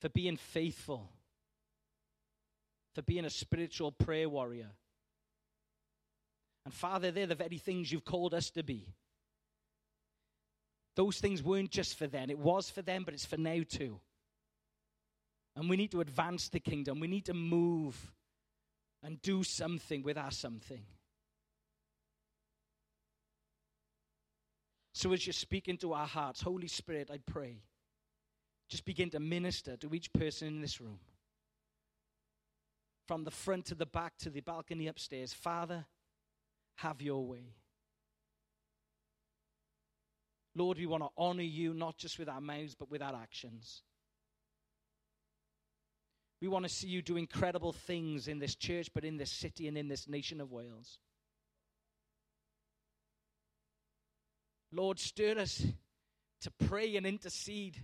for 0.00 0.08
being 0.08 0.38
faithful, 0.38 1.10
for 2.96 3.02
being 3.02 3.24
a 3.24 3.30
spiritual 3.30 3.92
prayer 3.92 4.28
warrior 4.28 4.70
and 6.66 6.74
Father, 6.74 7.12
they're 7.12 7.28
the 7.28 7.36
very 7.36 7.58
things 7.58 7.92
you've 7.92 8.04
called 8.04 8.34
us 8.34 8.50
to 8.50 8.64
be. 8.64 8.92
Those 10.96 11.20
things 11.20 11.40
weren't 11.40 11.70
just 11.70 11.96
for 11.96 12.08
then, 12.08 12.28
it 12.28 12.40
was 12.40 12.68
for 12.68 12.82
them, 12.82 13.04
but 13.04 13.14
it's 13.14 13.24
for 13.24 13.36
now 13.36 13.60
too. 13.68 14.00
And 15.54 15.70
we 15.70 15.76
need 15.76 15.92
to 15.92 16.00
advance 16.00 16.48
the 16.48 16.58
kingdom. 16.58 16.98
We 16.98 17.06
need 17.06 17.26
to 17.26 17.34
move 17.34 18.12
and 19.00 19.22
do 19.22 19.44
something 19.44 20.02
with 20.02 20.18
our 20.18 20.32
something. 20.32 20.82
So, 24.92 25.12
as 25.12 25.24
you 25.24 25.32
speak 25.32 25.68
into 25.68 25.92
our 25.92 26.06
hearts, 26.06 26.42
Holy 26.42 26.68
Spirit, 26.68 27.10
I 27.12 27.18
pray, 27.24 27.62
just 28.68 28.84
begin 28.84 29.10
to 29.10 29.20
minister 29.20 29.76
to 29.76 29.94
each 29.94 30.12
person 30.12 30.48
in 30.48 30.60
this 30.62 30.80
room. 30.80 30.98
From 33.06 33.24
the 33.24 33.30
front 33.30 33.66
to 33.66 33.74
the 33.74 33.86
back 33.86 34.16
to 34.18 34.30
the 34.30 34.40
balcony 34.40 34.88
upstairs. 34.88 35.32
Father, 35.32 35.86
have 36.76 37.00
your 37.00 37.24
way. 37.24 37.54
Lord, 40.54 40.78
we 40.78 40.86
want 40.86 41.02
to 41.02 41.10
honor 41.16 41.42
you 41.42 41.74
not 41.74 41.98
just 41.98 42.18
with 42.18 42.28
our 42.28 42.40
mouths, 42.40 42.74
but 42.74 42.90
with 42.90 43.02
our 43.02 43.14
actions. 43.14 43.82
We 46.40 46.48
want 46.48 46.64
to 46.64 46.68
see 46.68 46.88
you 46.88 47.02
do 47.02 47.16
incredible 47.16 47.72
things 47.72 48.28
in 48.28 48.38
this 48.38 48.54
church, 48.54 48.88
but 48.92 49.04
in 49.04 49.16
this 49.16 49.30
city 49.30 49.68
and 49.68 49.78
in 49.78 49.88
this 49.88 50.08
nation 50.08 50.40
of 50.40 50.52
Wales. 50.52 50.98
Lord, 54.72 54.98
stir 54.98 55.38
us 55.38 55.64
to 56.42 56.50
pray 56.66 56.96
and 56.96 57.06
intercede 57.06 57.76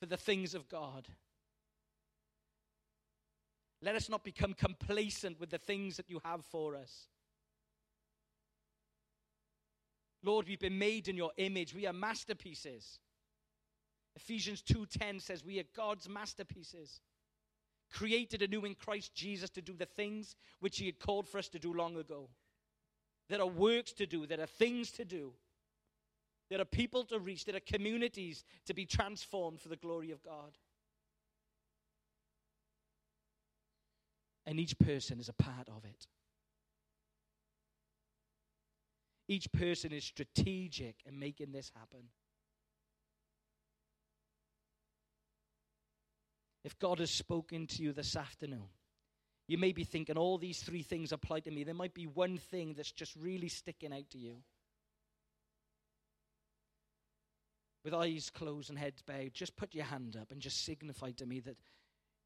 for 0.00 0.06
the 0.06 0.16
things 0.16 0.54
of 0.54 0.68
God. 0.68 1.08
Let 3.84 3.96
us 3.96 4.08
not 4.08 4.24
become 4.24 4.54
complacent 4.54 5.38
with 5.38 5.50
the 5.50 5.58
things 5.58 5.98
that 5.98 6.08
you 6.08 6.18
have 6.24 6.42
for 6.46 6.74
us. 6.74 7.08
Lord, 10.22 10.48
we've 10.48 10.58
been 10.58 10.78
made 10.78 11.06
in 11.06 11.18
your 11.18 11.32
image. 11.36 11.74
We 11.74 11.86
are 11.86 11.92
masterpieces. 11.92 12.98
Ephesians 14.16 14.62
2:10 14.62 15.20
says 15.20 15.44
we 15.44 15.58
are 15.58 15.64
God's 15.74 16.08
masterpieces 16.08 17.02
created 17.90 18.40
anew 18.40 18.64
in 18.64 18.74
Christ 18.74 19.14
Jesus 19.14 19.50
to 19.50 19.62
do 19.62 19.74
the 19.74 19.86
things 19.86 20.34
which 20.60 20.78
He 20.78 20.86
had 20.86 20.98
called 20.98 21.28
for 21.28 21.38
us 21.38 21.48
to 21.50 21.58
do 21.58 21.74
long 21.74 21.96
ago. 21.96 22.30
There 23.28 23.40
are 23.40 23.46
works 23.46 23.92
to 23.94 24.06
do, 24.06 24.26
there 24.26 24.40
are 24.40 24.46
things 24.46 24.90
to 24.92 25.04
do, 25.04 25.32
there 26.48 26.60
are 26.60 26.64
people 26.64 27.04
to 27.04 27.18
reach, 27.18 27.44
there 27.44 27.56
are 27.56 27.60
communities 27.60 28.44
to 28.66 28.74
be 28.74 28.86
transformed 28.86 29.60
for 29.60 29.68
the 29.68 29.76
glory 29.76 30.10
of 30.10 30.22
God. 30.22 30.56
And 34.46 34.60
each 34.60 34.78
person 34.78 35.18
is 35.18 35.28
a 35.28 35.32
part 35.32 35.68
of 35.68 35.84
it. 35.84 36.06
Each 39.26 39.50
person 39.52 39.92
is 39.92 40.04
strategic 40.04 40.96
in 41.06 41.18
making 41.18 41.52
this 41.52 41.70
happen. 41.74 42.08
If 46.62 46.78
God 46.78 46.98
has 46.98 47.10
spoken 47.10 47.66
to 47.68 47.82
you 47.82 47.92
this 47.92 48.16
afternoon, 48.16 48.68
you 49.46 49.58
may 49.58 49.72
be 49.72 49.84
thinking 49.84 50.16
all 50.16 50.38
these 50.38 50.60
three 50.60 50.82
things 50.82 51.12
apply 51.12 51.40
to 51.40 51.50
me. 51.50 51.64
There 51.64 51.74
might 51.74 51.94
be 51.94 52.06
one 52.06 52.38
thing 52.38 52.74
that's 52.74 52.92
just 52.92 53.14
really 53.16 53.48
sticking 53.48 53.92
out 53.92 54.08
to 54.10 54.18
you. 54.18 54.36
With 57.84 57.92
eyes 57.92 58.30
closed 58.30 58.70
and 58.70 58.78
heads 58.78 59.02
bowed, 59.02 59.34
just 59.34 59.56
put 59.56 59.74
your 59.74 59.84
hand 59.84 60.16
up 60.18 60.32
and 60.32 60.40
just 60.40 60.64
signify 60.64 61.10
to 61.12 61.26
me 61.26 61.40
that 61.40 61.56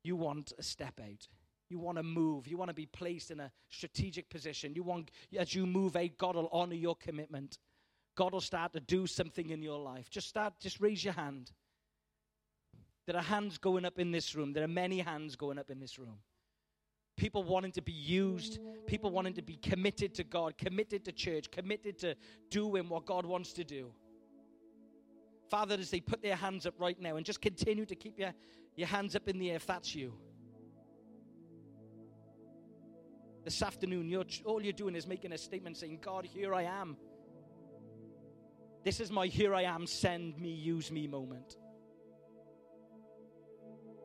you 0.04 0.14
want 0.14 0.52
a 0.56 0.62
step 0.62 1.00
out. 1.00 1.26
You 1.68 1.78
want 1.78 1.98
to 1.98 2.02
move. 2.02 2.46
You 2.46 2.56
want 2.56 2.70
to 2.70 2.74
be 2.74 2.86
placed 2.86 3.30
in 3.30 3.40
a 3.40 3.50
strategic 3.68 4.30
position. 4.30 4.74
You 4.74 4.82
want, 4.82 5.10
as 5.36 5.54
you 5.54 5.66
move 5.66 5.96
out, 5.96 6.10
God 6.16 6.36
will 6.36 6.48
honor 6.52 6.74
your 6.74 6.96
commitment. 6.96 7.58
God 8.16 8.32
will 8.32 8.40
start 8.40 8.72
to 8.72 8.80
do 8.80 9.06
something 9.06 9.50
in 9.50 9.62
your 9.62 9.78
life. 9.78 10.10
Just 10.10 10.28
start, 10.28 10.54
just 10.60 10.80
raise 10.80 11.04
your 11.04 11.14
hand. 11.14 11.52
There 13.06 13.16
are 13.16 13.22
hands 13.22 13.58
going 13.58 13.84
up 13.84 13.98
in 13.98 14.10
this 14.10 14.34
room. 14.34 14.52
There 14.52 14.64
are 14.64 14.68
many 14.68 14.98
hands 14.98 15.36
going 15.36 15.58
up 15.58 15.70
in 15.70 15.78
this 15.78 15.98
room. 15.98 16.18
People 17.16 17.42
wanting 17.42 17.72
to 17.72 17.82
be 17.82 17.92
used, 17.92 18.58
people 18.86 19.10
wanting 19.10 19.34
to 19.34 19.42
be 19.42 19.56
committed 19.56 20.14
to 20.14 20.24
God, 20.24 20.56
committed 20.56 21.04
to 21.04 21.12
church, 21.12 21.50
committed 21.50 21.98
to 21.98 22.14
doing 22.50 22.88
what 22.88 23.06
God 23.06 23.26
wants 23.26 23.52
to 23.54 23.64
do. 23.64 23.92
Father, 25.48 25.76
as 25.76 25.90
they 25.90 26.00
put 26.00 26.22
their 26.22 26.36
hands 26.36 26.66
up 26.66 26.74
right 26.78 27.00
now, 27.00 27.16
and 27.16 27.24
just 27.24 27.40
continue 27.40 27.86
to 27.86 27.96
keep 27.96 28.18
your, 28.18 28.34
your 28.76 28.88
hands 28.88 29.16
up 29.16 29.28
in 29.28 29.38
the 29.38 29.50
air 29.50 29.56
if 29.56 29.66
that's 29.66 29.94
you. 29.94 30.12
This 33.48 33.62
afternoon, 33.62 34.10
you're, 34.10 34.26
all 34.44 34.62
you're 34.62 34.74
doing 34.74 34.94
is 34.94 35.06
making 35.06 35.32
a 35.32 35.38
statement 35.38 35.78
saying, 35.78 36.00
God, 36.02 36.26
here 36.26 36.52
I 36.52 36.64
am. 36.64 36.98
This 38.84 39.00
is 39.00 39.10
my 39.10 39.26
here 39.26 39.54
I 39.54 39.62
am, 39.62 39.86
send 39.86 40.38
me, 40.38 40.50
use 40.50 40.92
me 40.92 41.06
moment. 41.06 41.56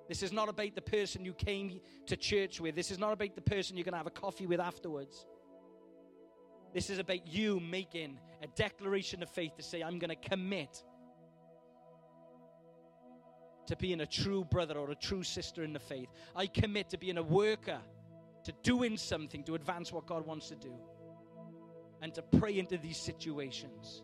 This 0.08 0.24
is 0.24 0.32
not 0.32 0.48
about 0.48 0.76
the 0.76 0.82
person 0.82 1.26
you 1.26 1.34
came 1.34 1.82
to 2.06 2.16
church 2.16 2.62
with. 2.62 2.74
This 2.74 2.90
is 2.90 2.98
not 2.98 3.12
about 3.12 3.36
the 3.36 3.42
person 3.42 3.76
you're 3.76 3.84
going 3.84 3.92
to 3.92 3.98
have 3.98 4.08
a 4.08 4.12
coffee 4.12 4.48
with 4.48 4.62
afterwards. 4.62 5.26
This 6.74 6.90
is 6.90 6.98
about 6.98 7.28
you 7.28 7.60
making 7.60 8.22
a 8.42 8.48
declaration 8.48 9.22
of 9.22 9.30
faith 9.30 9.58
to 9.58 9.62
say, 9.62 9.82
I'm 9.82 10.00
going 10.00 10.16
to 10.18 10.30
commit 10.30 10.82
to 13.68 13.76
being 13.76 14.00
a 14.00 14.08
true 14.08 14.46
brother 14.46 14.76
or 14.76 14.90
a 14.92 14.96
true 14.96 15.24
sister 15.24 15.64
in 15.64 15.74
the 15.74 15.80
faith. 15.80 16.08
I 16.34 16.48
commit 16.48 16.92
to 16.92 16.98
being 16.98 17.18
a 17.18 17.24
worker, 17.24 17.82
to 18.44 18.52
doing 18.64 18.98
something 18.98 19.44
to 19.46 19.56
advance 19.56 19.92
what 19.92 20.06
God 20.06 20.26
wants 20.26 20.50
to 20.50 20.56
do, 20.56 20.74
and 22.02 22.14
to 22.14 22.22
pray 22.22 22.60
into 22.60 22.78
these 22.78 22.98
situations. 22.98 24.04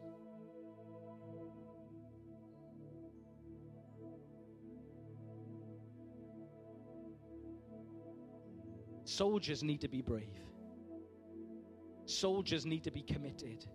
Soldiers 9.04 9.64
need 9.64 9.82
to 9.82 9.88
be 9.88 10.02
brave. 10.02 10.40
Soldiers 12.06 12.66
need 12.66 12.84
to 12.84 12.92
be 12.92 13.02
committed. 13.02 13.66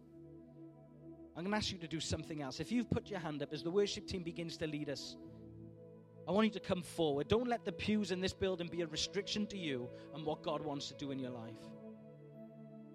I'm 1.36 1.42
going 1.42 1.50
to 1.50 1.56
ask 1.56 1.72
you 1.72 1.78
to 1.78 1.88
do 1.88 2.00
something 2.00 2.40
else. 2.40 2.60
If 2.60 2.70
you've 2.70 2.88
put 2.88 3.10
your 3.10 3.18
hand 3.18 3.42
up 3.42 3.52
as 3.52 3.62
the 3.62 3.70
worship 3.70 4.06
team 4.06 4.22
begins 4.22 4.56
to 4.58 4.66
lead 4.66 4.88
us, 4.88 5.16
I 6.26 6.32
want 6.32 6.46
you 6.46 6.52
to 6.52 6.60
come 6.60 6.82
forward. 6.82 7.28
Don't 7.28 7.48
let 7.48 7.64
the 7.64 7.72
pews 7.72 8.10
in 8.10 8.20
this 8.20 8.32
building 8.32 8.68
be 8.68 8.82
a 8.82 8.86
restriction 8.86 9.46
to 9.48 9.58
you 9.58 9.88
and 10.14 10.24
what 10.24 10.42
God 10.42 10.62
wants 10.62 10.88
to 10.88 10.94
do 10.94 11.10
in 11.10 11.18
your 11.18 11.30
life. 11.30 11.52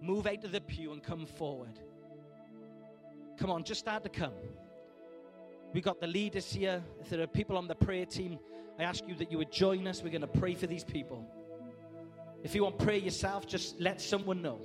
Move 0.01 0.25
out 0.25 0.43
of 0.43 0.51
the 0.51 0.61
pew 0.61 0.91
and 0.93 1.03
come 1.03 1.25
forward. 1.25 1.79
Come 3.37 3.51
on, 3.51 3.63
just 3.63 3.79
start 3.79 4.03
to 4.03 4.09
come. 4.09 4.33
We 5.73 5.81
got 5.81 6.01
the 6.01 6.07
leaders 6.07 6.51
here. 6.51 6.83
If 6.99 7.09
there 7.09 7.21
are 7.21 7.27
people 7.27 7.57
on 7.57 7.67
the 7.67 7.75
prayer 7.75 8.05
team, 8.05 8.39
I 8.79 8.83
ask 8.83 9.07
you 9.07 9.13
that 9.15 9.31
you 9.31 9.37
would 9.37 9.51
join 9.51 9.87
us. 9.87 10.01
We're 10.01 10.09
going 10.09 10.21
to 10.21 10.27
pray 10.27 10.55
for 10.55 10.67
these 10.67 10.83
people. 10.83 11.25
If 12.43 12.55
you 12.55 12.63
want 12.63 12.79
prayer 12.79 12.97
yourself, 12.97 13.45
just 13.45 13.79
let 13.79 14.01
someone 14.01 14.41
know. 14.41 14.59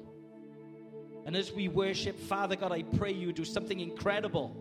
And 1.27 1.37
as 1.37 1.53
we 1.53 1.69
worship, 1.69 2.19
Father 2.19 2.57
God, 2.57 2.73
I 2.73 2.83
pray 2.83 3.13
you 3.13 3.33
do 3.33 3.45
something 3.45 3.81
incredible. 3.81 4.57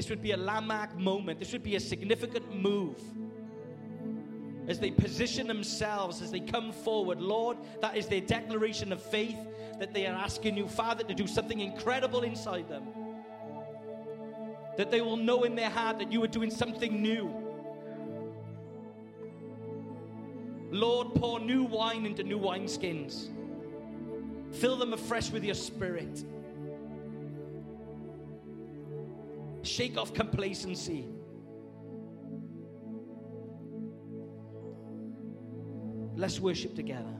This 0.00 0.08
would 0.08 0.22
be 0.22 0.32
a 0.32 0.36
landmark 0.38 0.96
moment. 0.96 1.38
This 1.38 1.52
would 1.52 1.62
be 1.62 1.76
a 1.76 1.80
significant 1.80 2.54
move. 2.58 2.96
As 4.66 4.78
they 4.78 4.90
position 4.90 5.46
themselves, 5.46 6.22
as 6.22 6.30
they 6.30 6.40
come 6.40 6.72
forward, 6.72 7.20
Lord, 7.20 7.58
that 7.82 7.98
is 7.98 8.06
their 8.06 8.22
declaration 8.22 8.94
of 8.94 9.02
faith 9.02 9.36
that 9.78 9.92
they 9.92 10.06
are 10.06 10.14
asking 10.14 10.56
you, 10.56 10.66
Father, 10.68 11.04
to 11.04 11.12
do 11.12 11.26
something 11.26 11.60
incredible 11.60 12.22
inside 12.22 12.66
them. 12.66 12.84
That 14.78 14.90
they 14.90 15.02
will 15.02 15.18
know 15.18 15.42
in 15.42 15.54
their 15.54 15.68
heart 15.68 15.98
that 15.98 16.10
you 16.10 16.24
are 16.24 16.28
doing 16.28 16.50
something 16.50 17.02
new 17.02 17.30
Lord, 20.70 21.14
pour 21.14 21.40
new 21.40 21.64
wine 21.64 22.06
into 22.06 22.22
new 22.22 22.38
wineskins. 22.38 23.28
Fill 24.50 24.78
them 24.78 24.94
afresh 24.94 25.30
with 25.30 25.44
your 25.44 25.56
spirit. 25.56 26.24
Shake 29.62 29.96
off 29.96 30.14
complacency. 30.14 31.06
Let's 36.16 36.40
worship 36.40 36.74
together. 36.74 37.14